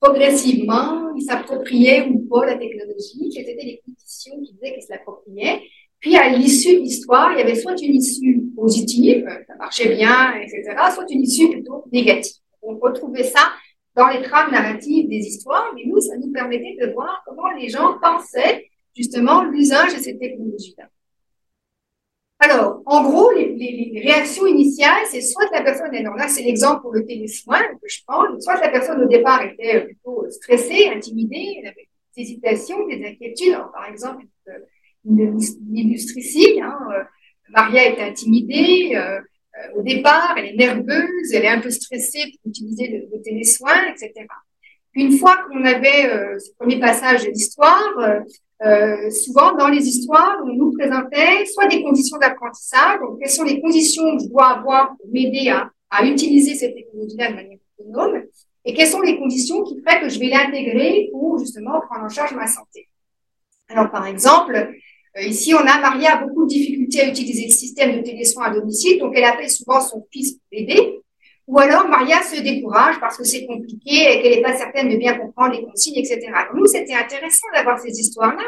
[0.00, 4.90] progressivement, ils s'appropriaient ou pas la technologie, quelles étaient les conditions qui disaient qu'ils se
[4.90, 5.62] l'appropriaient.
[5.98, 10.34] Puis, à l'issue de l'histoire, il y avait soit une issue positive, ça marchait bien,
[10.34, 12.36] etc., soit une issue plutôt négative.
[12.60, 13.52] On retrouvait ça
[13.96, 17.70] dans les trames narratives des histoires, mais nous, ça nous permettait de voir comment les
[17.70, 20.90] gens pensaient justement l'usage de ces technologies-là.
[22.44, 26.92] Alors, en gros, les, réactions initiales, c'est soit la personne, alors là, c'est l'exemple pour
[26.92, 31.68] le télésoin que je prends, soit la personne au départ était plutôt stressée, intimidée, elle
[31.68, 33.56] avait des hésitations, des inquiétudes.
[33.72, 34.26] Par exemple,
[35.06, 37.04] une, une illustricile, hein, euh,
[37.48, 42.24] Maria est intimidée, euh, euh, au départ, elle est nerveuse, elle est un peu stressée
[42.32, 44.26] pour utiliser le, le télésoin, etc.
[44.94, 48.20] Une fois qu'on avait euh, ce premier passage de l'histoire, euh,
[48.64, 53.42] euh, souvent dans les histoires, on nous présentait soit des conditions d'apprentissage, donc quelles sont
[53.42, 57.58] les conditions que je dois avoir pour m'aider à, à, utiliser cette technologie-là de manière
[57.78, 58.22] autonome,
[58.64, 62.08] et quelles sont les conditions qui feraient que je vais l'intégrer pour justement prendre en
[62.08, 62.88] charge ma santé.
[63.68, 64.54] Alors par exemple,
[65.16, 68.46] euh, ici on a Maria a beaucoup de difficultés à utiliser le système de télésoins
[68.46, 71.00] à domicile, donc elle appelle souvent son fils pour l'aider.
[71.46, 74.96] Ou alors Maria se décourage parce que c'est compliqué et qu'elle n'est pas certaine de
[74.96, 76.20] bien comprendre les consignes, etc.
[76.54, 78.44] Nous, c'était intéressant d'avoir ces histoires-là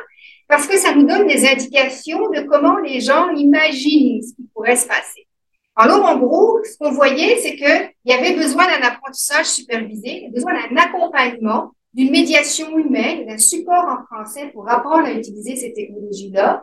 [0.48, 4.76] parce que ça nous donne des indications de comment les gens imaginent ce qui pourrait
[4.76, 5.26] se passer.
[5.74, 10.54] Alors, en gros, ce qu'on voyait, c'est qu'il y avait besoin d'un apprentissage supervisé, besoin
[10.54, 16.62] d'un accompagnement, d'une médiation humaine, d'un support en français pour apprendre à utiliser ces technologies-là,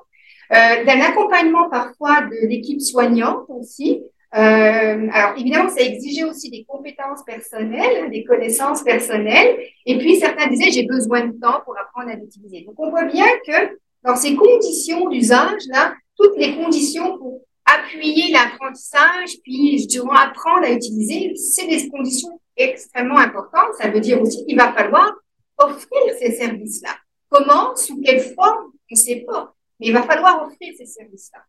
[0.51, 4.03] euh, d'un accompagnement parfois de l'équipe soignante aussi,
[4.35, 9.59] euh, alors évidemment, ça exigeait aussi des compétences personnelles, des connaissances personnelles.
[9.85, 12.61] Et puis certains disaient j'ai besoin de temps pour apprendre à l'utiliser.
[12.61, 18.31] Donc on voit bien que dans ces conditions d'usage là, toutes les conditions pour appuyer
[18.31, 23.75] l'apprentissage, puis dirais apprendre à utiliser, c'est des conditions extrêmement importantes.
[23.79, 25.13] Ça veut dire aussi qu'il va falloir
[25.57, 26.97] offrir ces services-là.
[27.29, 31.39] Comment, sous quelle forme, on ne sait pas, mais il va falloir offrir ces services-là.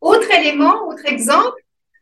[0.00, 1.56] Autre élément, autre exemple,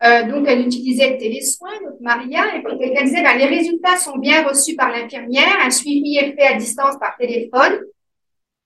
[0.04, 3.96] euh, donc, elle utilisait le télésoin, notre Maria, et puis quelqu'un disait, ben, les résultats
[3.96, 7.80] sont bien reçus par l'infirmière, un suivi est fait à distance par téléphone.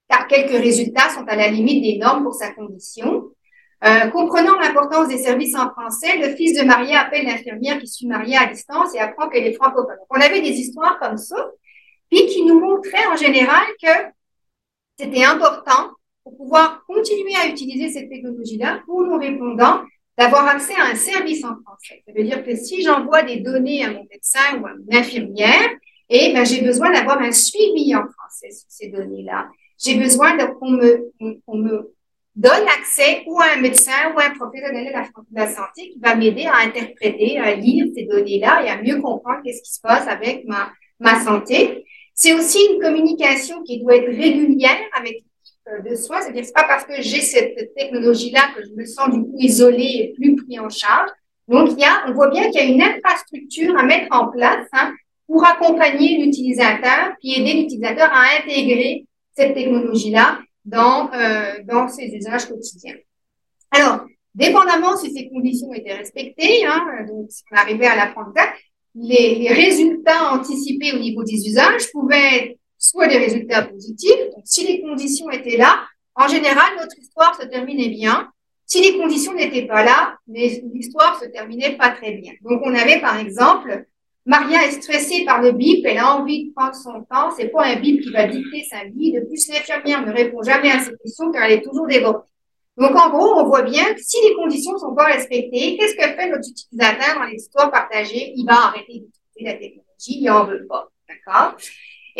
[0.09, 3.30] car quelques résultats sont à la limite des normes pour sa condition.
[3.84, 8.07] Euh, comprenant l'importance des services en français, le fils de Maria appelle l'infirmière qui suit
[8.07, 9.99] Maria à distance et apprend qu'elle est francophone.
[10.11, 11.36] on avait des histoires comme ça,
[12.11, 13.93] puis qui nous montraient en général que
[14.99, 15.91] c'était important
[16.24, 19.82] pour pouvoir continuer à utiliser cette technologie-là pour nos répondants
[20.18, 22.02] d'avoir accès à un service en français.
[22.04, 25.70] Ça veut dire que si j'envoie des données à mon médecin ou à une infirmière,
[26.10, 29.46] et eh ben, j'ai besoin d'avoir un suivi en français sur ces données-là.
[29.78, 31.94] J'ai besoin qu'on me,
[32.34, 36.14] donne accès ou à un médecin ou à un professionnel de la, santé qui va
[36.14, 40.08] m'aider à interpréter, à lire ces données-là et à mieux comprendre qu'est-ce qui se passe
[40.08, 41.84] avec ma santé.
[42.14, 45.22] C'est aussi une communication qui doit être régulière avec
[45.88, 46.20] de soi.
[46.20, 50.00] C'est-à-dire, c'est pas parce que j'ai cette technologie-là que je me sens du coup isolée
[50.00, 51.10] et plus pris en charge.
[51.48, 54.28] Donc, il y a, on voit bien qu'il y a une infrastructure à mettre en
[54.28, 54.92] place hein,
[55.26, 62.46] pour accompagner l'utilisateur, puis aider l'utilisateur à intégrer cette technologie-là dans, euh, dans ses usages
[62.46, 62.96] quotidiens.
[63.70, 68.50] Alors, dépendamment si ces conditions étaient respectées, hein, donc si on arrivait à l'apprentissage,
[68.94, 72.57] les, les résultats anticipés au niveau des usages pouvaient être
[72.91, 74.30] soit des résultats positifs.
[74.34, 75.80] Donc, si les conditions étaient là,
[76.14, 78.28] en général, notre histoire se terminait bien.
[78.66, 82.32] Si les conditions n'étaient pas là, l'histoire se terminait pas très bien.
[82.43, 83.86] Donc, on avait, par exemple,
[84.26, 87.30] Maria est stressée par le bip, elle a envie de prendre son temps.
[87.34, 89.12] C'est pas un bip qui va dicter sa vie.
[89.12, 92.28] De plus, l'infirmière ne répond jamais à ces questions car elle est toujours débordée.
[92.76, 96.03] Donc, en gros, on voit bien que si les conditions sont pas respectées, qu'est-ce que
[96.03, 98.34] fait notre utilisateur dans les histoires partagées?
[98.36, 100.89] Il va arrêter d'utiliser la technologie, il en veut pas.
[101.09, 101.57] D'accord?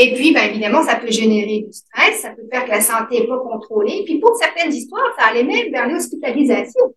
[0.01, 3.21] Et puis, ben, évidemment, ça peut générer du stress, ça peut faire que la santé
[3.21, 4.05] n'est pas contrôlée.
[4.05, 6.95] Puis pour certaines histoires, ça allait même vers l'hospitalisation.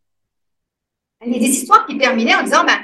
[1.26, 2.78] Il y a des histoires qui terminaient en disant, ben,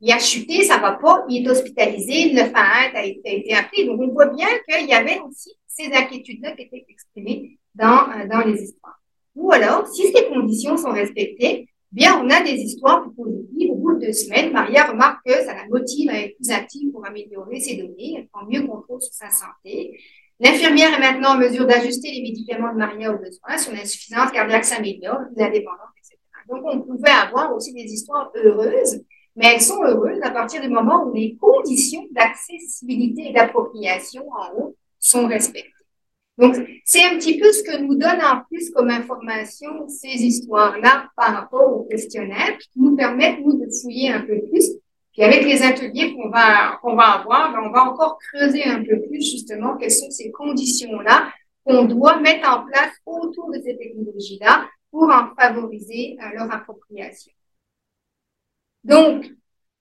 [0.00, 3.86] il a chuté, ça va pas, il est hospitalisé, le FAINT a été, appelé.
[3.86, 8.28] Donc, on voit bien qu'il y avait aussi ces inquiétudes-là qui étaient exprimées dans, euh,
[8.30, 9.00] dans les histoires.
[9.34, 13.70] Ou alors, si ces conditions sont respectées, bien, on a des histoires plus positives.
[13.70, 16.90] Au bout de deux semaines, Maria remarque que ça la motive à être plus active
[16.90, 18.16] pour améliorer ses données.
[18.18, 19.98] Elle prend mieux contrôle sur sa santé.
[20.40, 23.56] L'infirmière est maintenant en mesure d'ajuster les médicaments de Maria aux besoins.
[23.56, 26.18] Son insuffisance cardiaque s'améliore, la dépendance, etc.
[26.48, 29.00] Donc, on pouvait avoir aussi des histoires heureuses,
[29.36, 34.58] mais elles sont heureuses à partir du moment où les conditions d'accessibilité et d'appropriation en
[34.58, 35.70] haut sont respectées.
[36.36, 41.08] Donc, c'est un petit peu ce que nous donne en plus comme information ces histoires-là
[41.16, 44.70] par rapport au questionnaire, qui nous permettent, nous, de fouiller un peu plus.
[45.12, 48.82] Puis avec les ateliers qu'on va, qu'on va avoir, ben, on va encore creuser un
[48.82, 51.32] peu plus, justement, quelles sont ces conditions-là
[51.64, 57.32] qu'on doit mettre en place autour de ces technologies-là pour en favoriser euh, leur appropriation.
[58.82, 59.26] Donc,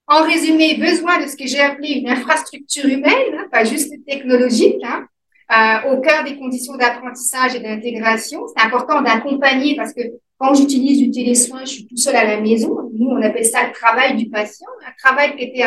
[0.08, 4.82] en résumé, besoin de ce que j'ai appelé une infrastructure humaine, hein, pas juste technologique,
[4.84, 5.08] hein,
[5.52, 8.42] euh, au cœur des conditions d'apprentissage et d'intégration.
[8.56, 10.02] C'est important d'accompagner parce que
[10.38, 12.90] quand j'utilise du télésoin, je suis tout seul à la maison.
[12.94, 15.66] Nous, on appelle ça le travail du patient, un travail qui était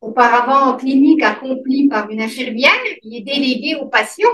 [0.00, 2.70] auparavant en clinique accompli par une infirmière,
[3.02, 4.28] il est délégué au patient.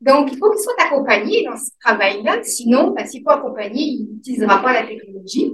[0.00, 2.42] Donc, il faut qu'il soit accompagné dans ce travail-là.
[2.42, 5.52] Sinon, ben, s'il n'est pas accompagné, il n'utilisera pas la technologie.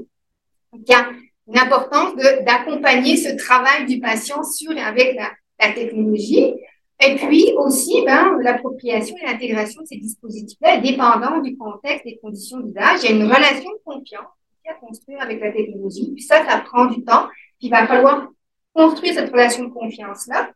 [0.72, 1.08] Donc, il y a
[1.46, 6.54] une importance d'accompagner ce travail du patient sur et avec la technologie.
[7.00, 12.18] Et puis aussi, ben, l'appropriation et l'intégration de ces dispositifs-là est dépendant du contexte, des
[12.18, 13.00] conditions d'usage.
[13.02, 14.26] Il y a une relation de confiance
[14.68, 16.12] à construire avec la technologie.
[16.12, 17.26] Puis ça, ça prend du temps.
[17.58, 18.28] Puis il va falloir
[18.72, 20.50] construire cette relation de confiance-là.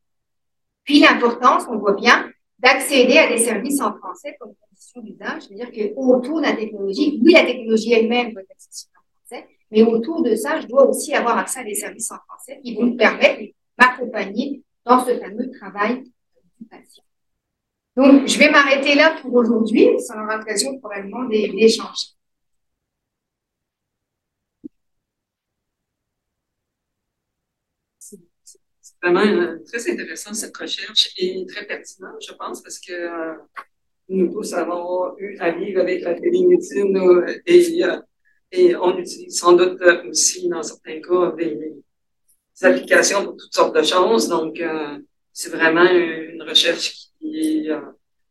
[0.85, 5.43] Puis l'importance, on voit bien, d'accéder à des services en français comme condition d'usage.
[5.43, 9.83] C'est-à-dire qu'autour de la technologie, oui, la technologie elle-même doit être accessible en français, mais
[9.83, 12.85] autour de ça, je dois aussi avoir accès à des services en français qui vont
[12.85, 16.05] me permettre de m'accompagner dans ce fameux travail
[17.97, 19.89] donc, je vais m'arrêter là pour aujourd'hui.
[20.01, 22.09] Ça aura l'occasion probablement d'échanger.
[27.99, 28.19] C'est
[29.03, 33.35] vraiment euh, très intéressant cette recherche et très pertinente, je pense, parce que euh,
[34.11, 38.03] nous tous avons eu à vivre avec la télémédecine euh,
[38.53, 41.73] et, on utilise sans doute aussi, dans certains cas, des,
[42.63, 44.29] applications pour toutes sortes de choses.
[44.29, 44.63] Donc,
[45.33, 45.85] c'est vraiment
[46.37, 47.81] une recherche qui est euh,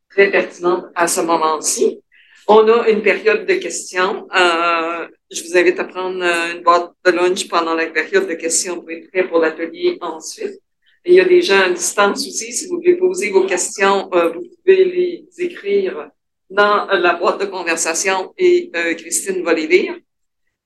[0.10, 2.00] très pertinente à ce moment-ci.
[2.48, 4.28] On a une période de questions.
[4.36, 8.36] Euh, je vous invite à prendre euh, une boîte de lunch pendant la période de
[8.36, 10.60] questions pour être prêt pour l'atelier ensuite.
[11.06, 12.54] il y a des gens à distance aussi.
[12.54, 16.10] Si vous voulez poser vos questions, vous pouvez les écrire
[16.50, 19.96] dans la boîte de conversation et Christine va les lire.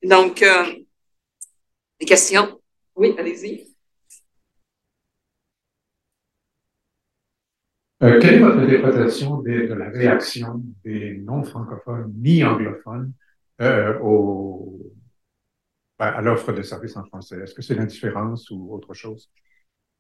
[0.04, 0.44] Donc,
[2.00, 2.60] les questions?
[2.96, 3.69] Oui, allez-y.
[8.02, 13.12] Euh, quelle est votre interprétation de, la réaction des non-francophones ni anglophones
[13.62, 13.94] euh,
[16.00, 17.42] à l'offre de services en français?
[17.44, 19.30] Est-ce que c'est l'indifférence ou autre chose?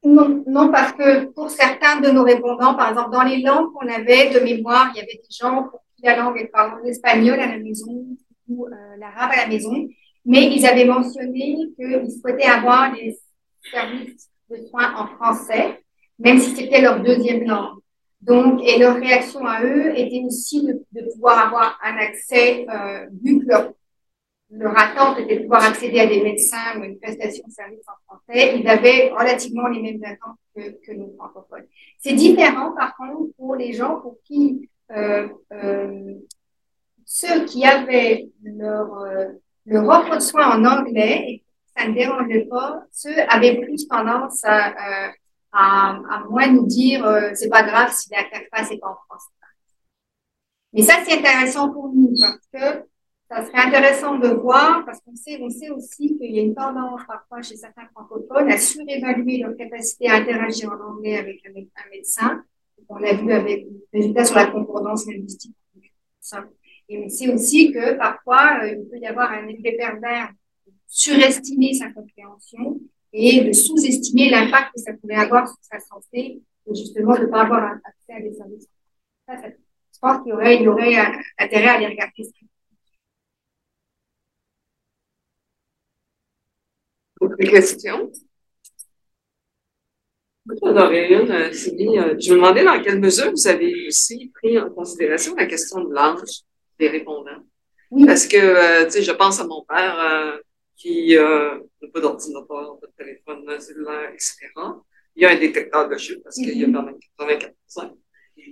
[0.01, 4.29] Non, parce que pour certains de nos répondants, par exemple, dans les langues qu'on avait
[4.33, 7.47] de mémoire, il y avait des gens pour qui la langue est par l'espagnol à
[7.47, 8.05] la maison
[8.47, 9.89] ou euh, l'arabe à la maison,
[10.25, 13.17] mais ils avaient mentionné qu'ils souhaitaient avoir des
[13.69, 15.83] services de soins en français,
[16.17, 17.79] même si c'était leur deuxième langue.
[18.21, 23.39] Donc, et leur réaction à eux était aussi de, pouvoir avoir un accès, euh, vu
[23.39, 23.51] que
[24.51, 28.17] leur, attente était de pouvoir accéder à des médecins ou une prestation de service en
[28.17, 31.65] français, ils avaient relativement les mêmes attentes que, que nos francophones.
[31.99, 36.15] C'est différent, par contre, pour les gens pour qui euh, euh,
[37.05, 39.29] ceux qui avaient leur, euh,
[39.65, 41.43] leur offre de soins en anglais et
[41.75, 45.11] ça ne dérangeait pas, ceux avaient plus tendance à, euh,
[45.51, 49.29] à, à moins nous dire euh, c'est pas grave si l'interface est en français.
[50.73, 52.85] Mais ça, c'est intéressant pour nous parce que
[53.29, 56.55] ça serait intéressant de voir, parce qu'on sait, on sait aussi qu'il y a une
[56.55, 61.89] tendance parfois chez certains francophones à surévaluer leur capacité à interagir en anglais avec un,
[61.91, 62.43] médecin.
[62.87, 65.55] On l'a vu avec les résultats sur la concordance linguistique.
[66.87, 70.31] Et on sait aussi que parfois, euh, il peut y avoir un effet pervers,
[70.87, 72.79] surestimer sa compréhension
[73.13, 77.27] et de sous-estimer l'impact que ça pourrait avoir sur sa santé, et justement de ne
[77.27, 78.67] pas avoir accès à des services.
[79.27, 80.95] Ça, ça, je pense qu'il y aurait, il y aurait
[81.37, 82.23] intérêt à les regarder.
[87.19, 88.11] Autre question?
[90.61, 91.99] J'en aurais une, euh, Sylvie.
[91.99, 95.83] Euh, je me demandais dans quelle mesure vous avez aussi pris en considération la question
[95.83, 96.43] de l'âge
[96.79, 97.43] des répondants.
[97.91, 98.05] Oui.
[98.05, 100.37] Parce que, euh, tu sais, je pense à mon père euh,
[100.79, 104.47] qui euh, n'a pas d'ordinateur, pas de téléphone cellulaire, etc.
[105.15, 107.53] Il y a un détecteur de chute parce qu'il y a quand même 84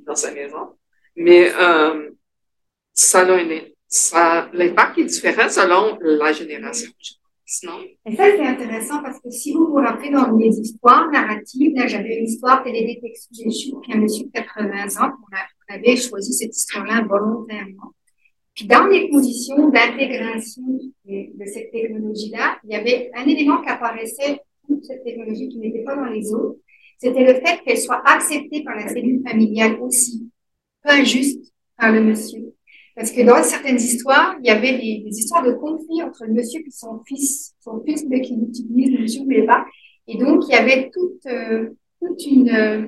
[0.06, 0.78] dans sa maison.
[1.16, 2.12] Mais euh,
[2.94, 6.92] ça a un, ça, l'impact est différent selon la génération.
[7.50, 11.74] Sinon, Et ça, c'est intéressant parce que si vous vous rappelez dans les histoires narratives,
[11.76, 16.34] là, j'avais une histoire télédétection j'ai a un monsieur de 80 ans, on avait choisi
[16.34, 17.94] cette histoire-là volontairement.
[18.58, 20.64] Puis dans les conditions d'intégration
[21.05, 25.84] de, cette technologie-là, il y avait un élément qui apparaissait pour cette technologie qui n'était
[25.84, 26.58] pas dans les autres.
[26.97, 30.28] C'était le fait qu'elle soit acceptée par la cellule familiale aussi,
[30.82, 32.51] pas juste par le monsieur.
[32.95, 36.60] Parce que dans certaines histoires, il y avait des, histoires de conflit entre le monsieur
[36.62, 39.66] et son fils, son fils qui l'utilise, le monsieur ne voulait pas.
[40.08, 41.70] Et donc, il y avait toute, euh,
[42.01, 42.88] toute une euh,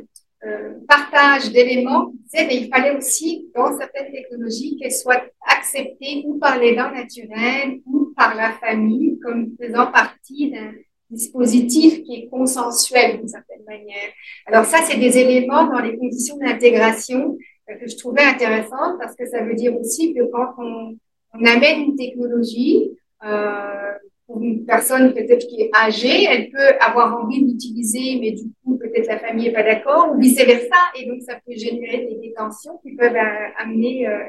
[0.87, 6.75] partage d'éléments mais il fallait aussi, dans certaines technologies, qu'elles soient acceptées ou par les
[6.75, 10.73] dents naturelles ou par la famille comme faisant partie d'un
[11.09, 14.11] dispositif qui est consensuel d'une certaine manière.
[14.45, 17.35] Alors ça, c'est des éléments dans les conditions d'intégration
[17.69, 20.95] euh, que je trouvais intéressantes parce que ça veut dire aussi que quand on,
[21.33, 22.91] on amène une technologie,
[23.25, 23.93] euh,
[24.29, 28.77] pour une personne peut-être qui est âgée, elle peut avoir envie d'utiliser, mais du coup,
[28.77, 32.79] peut-être la famille n'est pas d'accord, ou vice-versa, et donc ça peut générer des, tensions
[32.83, 34.07] qui peuvent euh, amener...
[34.07, 34.19] Euh,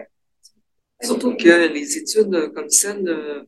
[1.03, 3.47] surtout que les études comme celle de,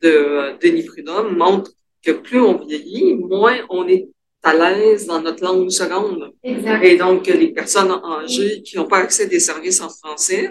[0.00, 1.72] de Denis Prudhomme montrent
[2.02, 4.08] que plus on vieillit, moins on est
[4.42, 6.32] à l'aise dans notre langue seconde.
[6.42, 6.82] Exact.
[6.82, 10.50] Et donc, les personnes âgées qui n'ont pas accès à des services en français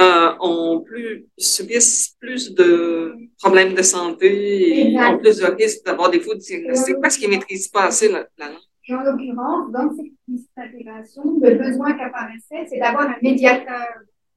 [0.00, 6.10] euh, ont plus, subissent plus de problèmes de santé et ont plus de risques d'avoir
[6.10, 8.58] des faux diagnostics parce qu'ils ne maîtrisent pas assez la, la langue.
[8.90, 13.86] En l'occurrence, dans cette intégration, le besoin qu'apparaissait, c'est d'avoir un médiateur,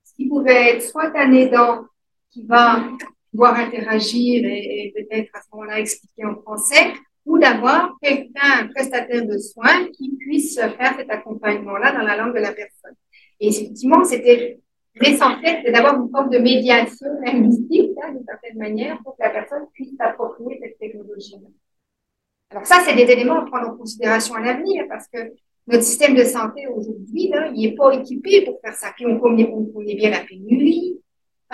[0.05, 1.85] ce qui pouvait être soit un aidant
[2.31, 2.83] qui va
[3.31, 6.93] pouvoir interagir et, et peut-être à ce moment-là expliquer en français,
[7.25, 12.33] ou d'avoir quelqu'un, un prestataire de soins qui puisse faire cet accompagnement-là dans la langue
[12.33, 12.95] de la personne.
[13.41, 14.59] Et effectivement, c'était
[15.01, 19.29] l'essentiel, c'est d'avoir une forme de médiation linguistique, hein, d'une certaine manière, pour que la
[19.29, 21.47] personne puisse s'approprier cette technologie-là.
[22.51, 25.33] Alors ça, c'est des éléments à prendre en considération à l'avenir, parce que
[25.67, 28.93] notre système de santé aujourd'hui, il n'est pas équipé pour faire ça.
[28.95, 30.97] Puis on connaît, on connaît bien la pénurie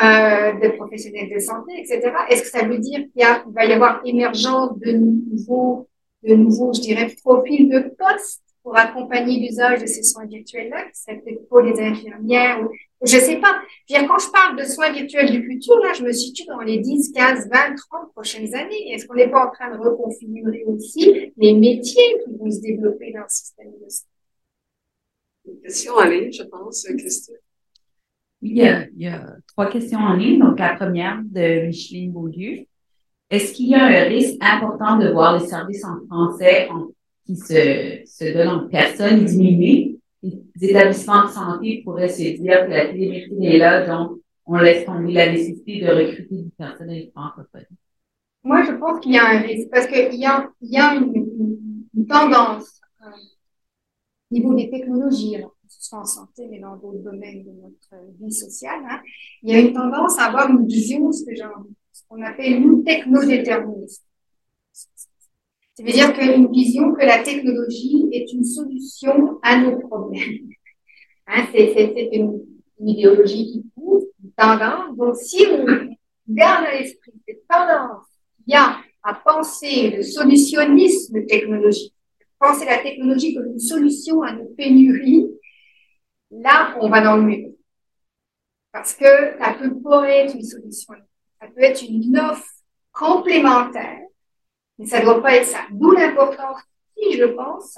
[0.01, 2.11] euh, de professionnels de santé, etc.
[2.29, 5.87] Est-ce que ça veut dire qu'il va y avoir émergence de nouveaux,
[6.23, 10.99] de nouveaux, je dirais, profils de postes pour accompagner l'usage de ces soins virtuels-là, qui
[11.01, 12.70] seraient peut-être pour les infirmières ou,
[13.05, 13.61] je sais pas.
[13.89, 16.45] Je veux dire, quand je parle de soins virtuels du futur, là, je me situe
[16.45, 18.93] dans les 10, 15, 20, 30 prochaines années.
[18.93, 23.11] Est-ce qu'on n'est pas en train de reconfigurer aussi les métiers qui vont se développer
[23.11, 24.09] dans le système de santé?
[25.45, 27.36] Une question en ligne, je pense, Christine.
[28.41, 30.39] Oui, il y, a, il y a trois questions en ligne.
[30.39, 32.66] Donc, la première de Micheline Beaulieu.
[33.30, 36.88] Est-ce qu'il y a un risque important de voir les services en français en-
[37.26, 39.93] qui se, se donnent en personne diminuer
[40.24, 44.86] les établissements de santé pourraient se dire que la télémédecine est là, donc on laisse
[44.86, 47.65] tomber la nécessité de recruter du personnel francophone?
[48.43, 50.95] Moi, je pense qu'il y a un risque parce qu'il y a, il y a
[50.95, 56.76] une, tendance euh, au niveau des technologies, alors que ce soit en santé, mais dans
[56.76, 58.99] d'autres domaines de notre vie sociale, hein,
[59.41, 62.84] il y a une tendance à avoir une vision, ce que ce qu'on appelle une
[62.84, 64.03] technodéterministe.
[65.76, 70.49] Ça veut dire qu'une vision que la technologie est une solution à nos problèmes.
[71.26, 72.43] Hein, c'est une,
[72.80, 74.95] une, idéologie qui pousse, une tendance.
[74.95, 75.65] Donc, si on
[76.28, 78.05] garde à l'esprit cette tendance
[78.36, 81.93] qu'il y a à penser le solutionnisme technologique,
[82.39, 85.28] penser la technologie comme une solution à nos pénuries,
[86.30, 87.49] là, on va dans le mur.
[88.71, 89.05] Parce que
[89.39, 90.93] ça peut pas être une solution.
[91.41, 92.45] Ça peut être une offre
[92.91, 94.01] complémentaire
[94.78, 95.59] mais ça ne doit pas être ça.
[95.71, 96.59] D'où l'importance,
[96.97, 97.78] si je pense,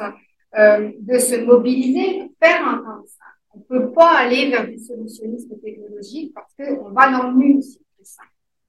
[0.57, 3.25] euh, de se mobiliser pour faire entendre ça.
[3.53, 7.61] On ne peut pas aller vers du solutionnisme technologique parce qu'on va dans le mur,
[7.61, 8.23] c'est ça.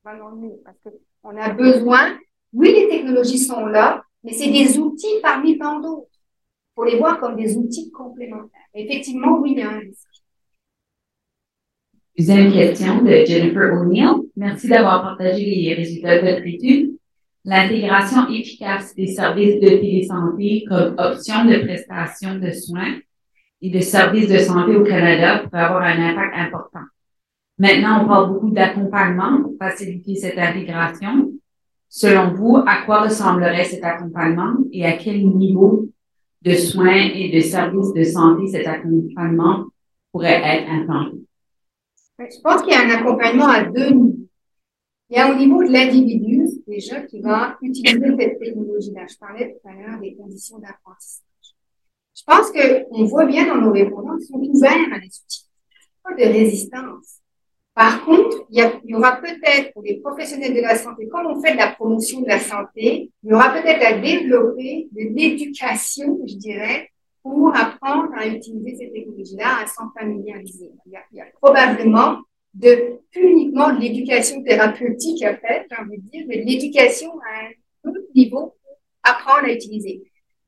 [0.04, 2.18] On va dans le mur parce qu'on a besoin,
[2.52, 6.08] oui, les technologies sont là, mais c'est des outils parmi tant d'autres.
[6.10, 8.50] Il faut les voir comme des outils complémentaires.
[8.74, 10.06] effectivement, oui, il y a un risque.
[12.18, 14.22] Deuxième question de Jennifer O'Neill.
[14.36, 16.96] Merci d'avoir partagé les résultats de votre étude.
[17.48, 22.98] L'intégration efficace des services de télésanté comme option de prestation de soins
[23.62, 26.86] et de services de santé au Canada pourrait avoir un impact important.
[27.56, 31.30] Maintenant, on parle beaucoup d'accompagnement pour faciliter cette intégration.
[31.88, 35.88] Selon vous, à quoi ressemblerait cet accompagnement et à quel niveau
[36.42, 39.66] de soins et de services de santé cet accompagnement
[40.10, 41.18] pourrait être implanté?
[42.18, 44.25] Je pense qu'il y a un accompagnement à deux niveaux.
[45.08, 49.06] Il y a au niveau de l'individu, déjà, qui va utiliser cette technologie-là.
[49.08, 51.22] Je parlais tout à l'heure des conditions d'apprentissage.
[52.14, 55.46] Je pense qu'on voit bien dans nos répondants qu'ils sont ouverts à des outils.
[56.02, 57.20] Pas de résistance.
[57.74, 61.52] Par contre, il y, aura peut-être pour les professionnels de la santé, comme on fait
[61.52, 66.36] de la promotion de la santé, il y aura peut-être à développer de l'éducation, je
[66.36, 66.90] dirais,
[67.22, 70.70] pour apprendre à utiliser ces technologies-là, à s'en familiariser.
[70.86, 72.20] Il y a probablement
[72.56, 77.46] de plus uniquement de l'éducation thérapeutique à faire, j'ai envie de dire, mais l'éducation à
[77.46, 80.02] un autre niveau pour apprendre à utiliser.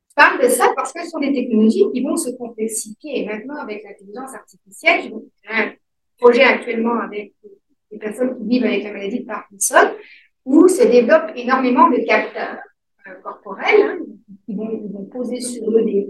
[0.09, 3.19] Je parle de ça parce que ce sont des technologies qui vont se complexifier.
[3.19, 5.71] Et maintenant, avec l'intelligence artificielle, j'ai un
[6.17, 7.33] projet actuellement avec
[7.91, 9.93] des personnes qui vivent avec la maladie de Parkinson,
[10.45, 12.57] où se développent énormément de capteurs
[13.07, 13.97] euh, corporels, hein,
[14.45, 16.07] qui vont poser sur eux des,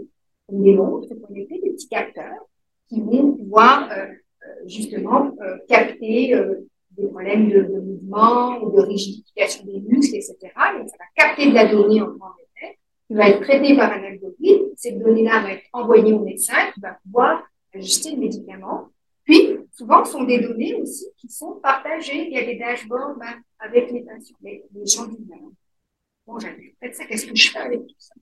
[0.49, 2.47] des montres des petits capteurs,
[2.87, 4.07] qui vont pouvoir euh,
[4.65, 10.37] justement euh, capter euh, des problèmes de, mouvement ou de rigidification des muscles, etc.
[10.77, 12.75] Donc, ça va capter de la donnée en temps réel,
[13.07, 14.65] qui va être traitée par un algorithme.
[14.75, 17.43] Cette donnée-là va être envoyée au médecin qui va pouvoir
[17.73, 18.89] ajuster le médicament.
[19.23, 22.27] Puis, souvent, ce sont des données aussi qui sont partagées.
[22.27, 25.53] Il y a des dashboards ben, avec les patients, les, gens du monde.
[26.25, 28.15] Bon, fait ça, qu'est-ce que je fais avec tout ça?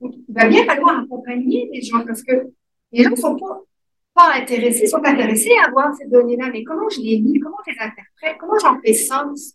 [0.00, 2.48] Donc, il va bien falloir accompagner les gens parce que
[2.92, 3.62] les gens ne sont pas
[4.14, 7.72] pas intéressés, sont intéressés à voir ces données-là, mais comment je les lis, comment je
[7.72, 9.54] les interprète, comment j'en fais sens,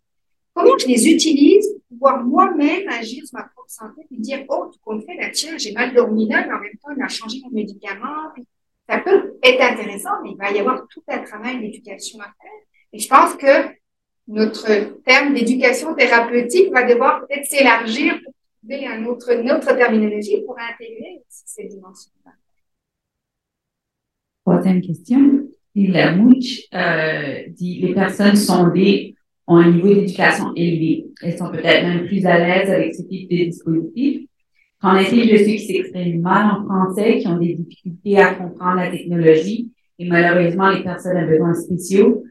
[0.54, 4.70] comment je les utilise pour pouvoir moi-même agir sur ma propre santé et dire, oh,
[4.72, 7.08] tout compte fait, là, tiens, j'ai mal dormi là, mais en même temps, il a
[7.08, 8.34] changé mon médicament.
[8.88, 12.52] ça peut être intéressant, mais il va y avoir tout un travail d'éducation à faire.
[12.92, 13.70] Et je pense que
[14.28, 20.42] notre terme d'éducation thérapeutique va devoir peut-être s'élargir pour trouver un autre, une autre terminologie
[20.46, 22.32] pour intégrer ces dimensions-là.
[24.50, 25.48] Troisième question.
[25.76, 29.14] La Mouch euh, dit les personnes sondées
[29.46, 31.06] ont un niveau d'éducation élevé.
[31.22, 34.28] Elles sont peut-être même plus à l'aise avec ce type de dispositif.
[34.82, 38.78] Qu'en est-il de ceux qui s'expriment mal en français, qui ont des difficultés à comprendre
[38.78, 39.70] la technologie?
[40.00, 42.24] Et malheureusement les personnes à besoins spéciaux,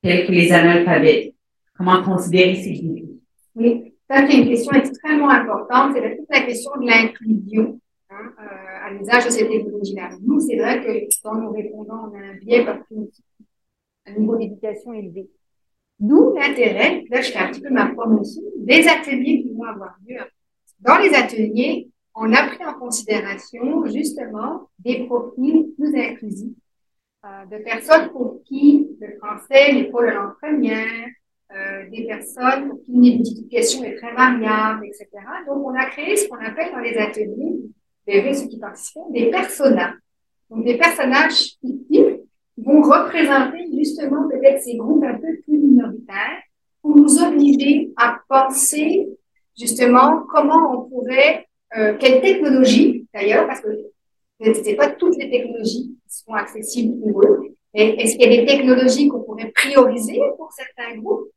[0.00, 1.34] tels que les analphabètes?
[1.76, 3.20] Comment considérer ces défis?
[3.56, 5.96] Oui, ça c'est une question extrêmement importante.
[5.96, 7.80] C'est toute la question de l'inclusion.
[8.10, 10.10] Hein, euh, à l'usage de cette technologie-là.
[10.22, 12.80] Nous, c'est vrai que dans nos répondants, on a un biais parce
[14.06, 15.30] un niveau d'éducation élevé.
[15.98, 19.96] D'où l'intérêt, là je fais un petit peu ma promotion, des ateliers qui vont avoir
[20.06, 20.20] lieu.
[20.80, 26.56] Dans les ateliers, on a pris en considération justement des profils plus inclusifs,
[27.24, 31.08] euh, de personnes pour qui le français n'est pas la langue première,
[31.56, 35.08] euh, des personnes pour qui l'éducation est très variable, etc.
[35.46, 37.60] Donc, on a créé ce qu'on appelle dans les ateliers
[38.06, 39.94] verrez ceux qui participent, des personnages.
[40.50, 42.20] Donc, des personnages fictifs
[42.56, 46.42] vont représenter justement peut-être ces groupes un peu plus minoritaires
[46.80, 49.08] pour nous obliger à penser
[49.58, 51.46] justement comment on pourrait,
[51.76, 53.68] euh, quelle technologie d'ailleurs, parce que
[54.40, 57.54] ce pas toutes les technologies qui sont accessibles pour eux.
[57.72, 61.28] Est-ce qu'il y a des technologies qu'on pourrait prioriser pour certains groupes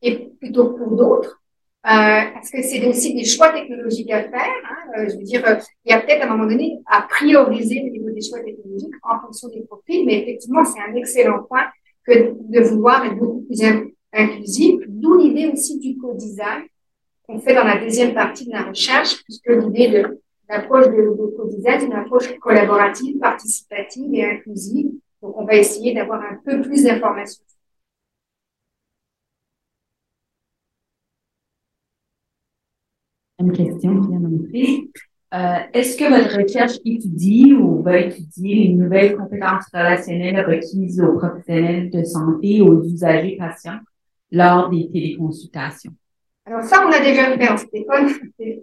[0.00, 1.42] et plutôt pour d'autres?
[1.86, 4.32] Euh, Est-ce que c'est aussi des choix technologiques à faire
[4.70, 4.76] hein?
[4.98, 5.42] euh, Je veux dire,
[5.84, 8.94] il y a peut-être à un moment donné à prioriser au niveau des choix technologiques
[9.02, 11.66] en fonction des profils, mais effectivement, c'est un excellent point
[12.06, 13.62] que de vouloir être beaucoup plus
[14.12, 16.64] inclusif, d'où l'idée aussi du co-design
[17.26, 21.36] qu'on fait dans la deuxième partie de la recherche, puisque l'idée de l'approche de, de
[21.36, 24.90] co-design, c'est une approche collaborative, participative et inclusive.
[25.22, 27.42] Donc, on va essayer d'avoir un peu plus d'informations.
[33.44, 34.90] Une question qui vient d'entrer.
[35.34, 41.18] Euh, Est-ce que votre recherche étudie ou va étudier les nouvelles compétences relationnelles requises aux
[41.18, 43.80] professionnels de santé aux usagers patients
[44.30, 45.92] lors des téléconsultations?
[46.46, 48.08] Alors ça, on a déjà fait en Stéphane,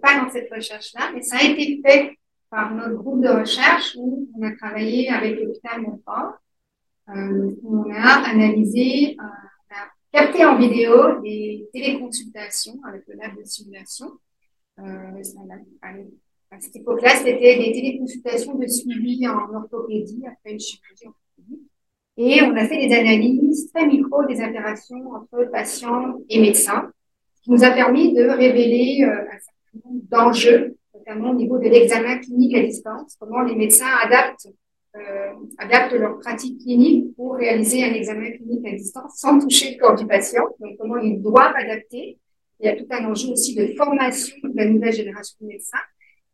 [0.02, 2.16] pas dans cette recherche-là, mais ça a été fait
[2.50, 6.34] par notre groupe de recherche où on a travaillé avec l'hôpital Montfort,
[7.10, 13.14] euh, où on a analysé, euh, on a capté en vidéo des téléconsultations avec le
[13.14, 14.10] lab de simulation.
[14.80, 15.22] Euh,
[16.50, 21.68] à cette époque-là, c'était des téléconsultations de suivi en orthopédie, après une chirurgie orthopédique.
[22.18, 26.90] Et on a fait des analyses très micro des interactions entre patients et médecins
[27.42, 31.68] qui nous a permis de révéler euh, un certain nombre d'enjeux, notamment au niveau de
[31.68, 34.48] l'examen clinique à distance, comment les médecins adaptent,
[34.96, 39.80] euh, adaptent leur pratique clinique pour réaliser un examen clinique à distance sans toucher le
[39.80, 42.18] corps du patient, donc comment ils doivent adapter.
[42.60, 45.78] Il y a tout un enjeu aussi de formation de la nouvelle génération de médecins.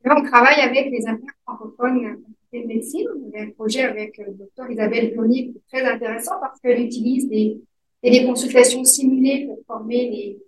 [0.04, 3.06] Là, on travaille avec les internes francophones de médecine.
[3.16, 6.60] On a un projet avec le euh, docteur Isabelle Pionnier qui est très intéressant parce
[6.60, 7.60] qu'elle utilise des,
[8.02, 10.38] des consultations simulées pour former les,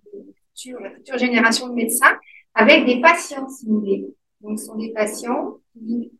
[0.80, 2.18] la future génération de médecins,
[2.54, 4.06] avec des patients simulés.
[4.40, 6.12] Donc, ce sont des patients qui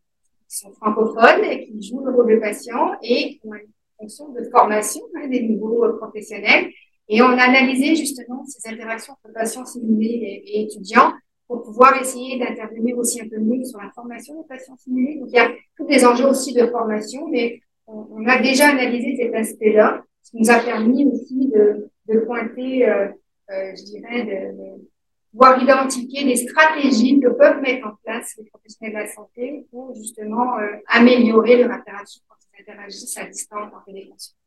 [0.47, 4.43] sont francophones et qui jouent le rôle de patient et qui ont une fonction de
[4.51, 6.71] formation hein, des niveaux euh, professionnels.
[7.13, 11.11] Et on a analysé justement ces interactions entre patients simulés et, étudiants
[11.45, 15.19] pour pouvoir essayer d'intervenir aussi un peu mieux sur la formation des patients simulés.
[15.19, 19.17] Donc, il y a tous les enjeux aussi de formation, mais on, a déjà analysé
[19.17, 21.91] cet aspect-là, ce qui nous a permis aussi de,
[22.25, 23.07] pointer euh,
[23.49, 28.93] euh, je dirais, de, de, identifier des stratégies que peuvent mettre en place les professionnels
[28.93, 33.81] de la santé pour justement euh, améliorer leur interaction quand ils interagissent à distance en
[33.85, 34.40] téléconsultation.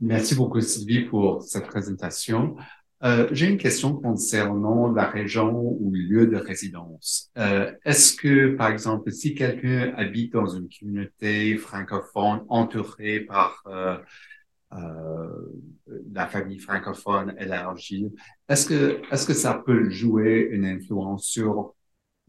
[0.00, 2.56] Merci beaucoup, Sylvie, pour cette présentation.
[3.02, 7.30] Euh, J'ai une question concernant la région ou lieu de résidence.
[7.38, 13.96] Euh, Est-ce que, par exemple, si quelqu'un habite dans une communauté francophone entourée par euh,
[14.72, 15.28] euh,
[16.12, 18.08] la famille francophone élargie.
[18.48, 21.74] Est-ce que, est-ce que ça peut jouer une influence sur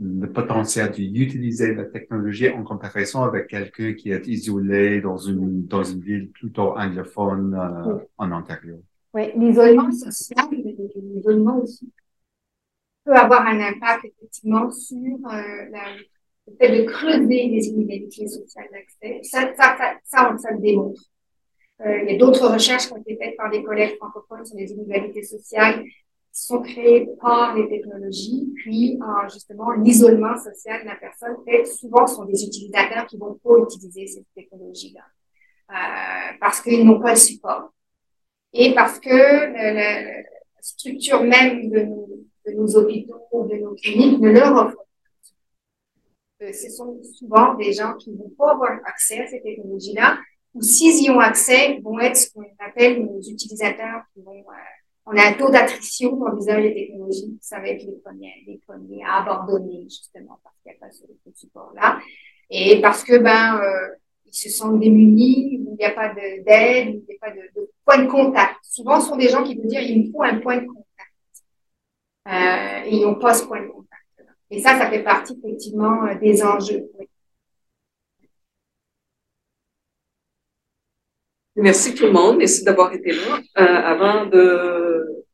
[0.02, 5.84] le potentiel d'utiliser la technologie en comparaison avec quelqu'un qui est isolé dans une, dans
[5.84, 8.82] une ville plutôt anglophone euh, en Ontario?
[9.14, 10.48] Oui, l'isolement social,
[10.96, 11.92] l'isolement aussi
[13.06, 15.84] peut avoir un impact effectivement sur euh, la,
[16.48, 19.20] le fait de creuser les inégalités sociales d'accès.
[19.24, 21.02] Ça, ça, ça, ça, on, ça le démontre.
[21.86, 24.58] Euh, il y a d'autres recherches qui ont été faites par des collègues francophones sur
[24.58, 25.84] les inégalités sociales
[26.32, 32.08] sont créées par les technologies, puis euh, justement l'isolement social de la personne fait souvent
[32.08, 35.02] sont des utilisateurs qui vont pas utiliser ces technologies-là
[35.72, 37.74] euh, parce qu'ils n'ont pas le support
[38.54, 40.24] et parce que la,
[40.62, 42.08] structure même de nos,
[42.46, 44.78] de nos hôpitaux de nos cliniques ne leur offre
[46.40, 46.54] pas.
[46.54, 50.18] Ce sont souvent des gens qui vont pas avoir accès à ces technologies-là
[50.54, 54.81] ou s'ils y ont accès, vont être ce qu'on appelle nos utilisateurs qui vont, euh,
[55.06, 58.62] on a un taux d'attrition dans l'usage des technologies, ça va être les premiers, les
[58.66, 62.00] premiers à abandonner, justement, parce qu'il n'y a pas ce, support-là.
[62.50, 63.96] Et parce que, ben, euh,
[64.26, 67.70] ils se sentent démunis, il n'y a pas d'aide, il n'y a pas de, de,
[67.86, 68.58] point de contact.
[68.64, 70.88] Souvent, ce sont des gens qui vont dire, il me faut un point de contact.
[72.28, 74.02] Euh, et ils n'ont pas ce point de contact.
[74.52, 76.92] Et ça, ça fait partie, effectivement, euh, des enjeux.
[81.62, 82.38] Merci tout le monde.
[82.38, 83.40] Merci d'avoir été là.
[83.60, 85.26] Euh, avant de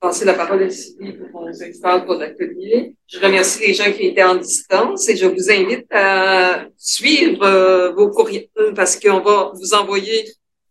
[0.00, 4.06] passer la parole à Sylvie pour qu'on s'installe pour l'atelier, je remercie les gens qui
[4.06, 9.52] étaient en distance et je vous invite à suivre euh, vos courriels parce qu'on va
[9.54, 10.24] vous envoyer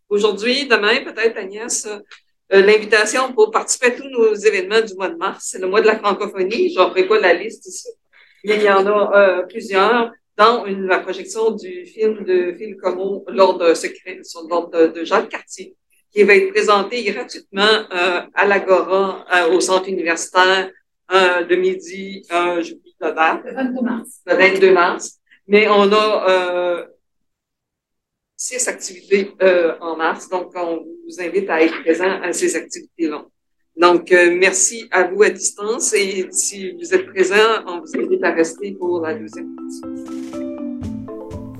[0.08, 5.16] aujourd'hui, demain, peut-être Agnès, euh, l'invitation pour participer à tous nos événements du mois de
[5.16, 5.46] mars.
[5.52, 6.74] C'est le mois de la francophonie.
[6.74, 7.88] Je n'en pas la liste ici.
[8.42, 13.74] Il y en a plusieurs dans une, la projection du film de Phil Como, L'Ordre
[13.74, 15.76] secret, sur l'ordre de, Jacques Cartier,
[16.12, 20.70] qui va être présenté gratuitement euh, à l'Agora, euh, au centre universitaire,
[21.12, 23.42] euh, de midi, euh, j'oublie la date.
[23.44, 24.08] Le 22 mars.
[24.26, 25.20] Le 22 mars.
[25.46, 26.84] Mais on a euh,
[28.36, 33.24] six activités euh, en mars, donc on vous invite à être présent à ces activités-là.
[33.76, 38.22] Donc, euh, merci à vous à distance et si vous êtes présent, on vous invite
[38.22, 40.23] à rester pour la deuxième partie.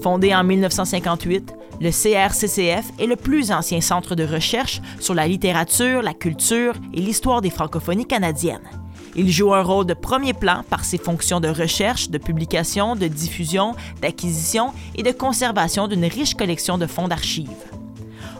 [0.05, 6.03] Fondé en 1958, le CRCCF est le plus ancien centre de recherche sur la littérature,
[6.03, 8.69] la culture et l'histoire des francophonies canadiennes.
[9.17, 13.07] Il joue un rôle de premier plan par ses fonctions de recherche, de publication, de
[13.07, 17.49] diffusion, d'acquisition et de conservation d'une riche collection de fonds d'archives.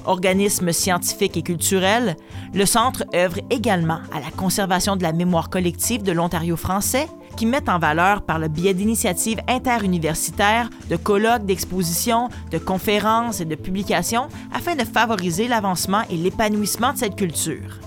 [0.05, 2.17] Organisme scientifique et culturel,
[2.53, 7.47] le Centre œuvre également à la conservation de la mémoire collective de l'Ontario français, qui
[7.47, 13.55] met en valeur par le biais d'initiatives interuniversitaires, de colloques, d'expositions, de conférences et de
[13.55, 17.81] publications afin de favoriser l'avancement et l'épanouissement de cette culture.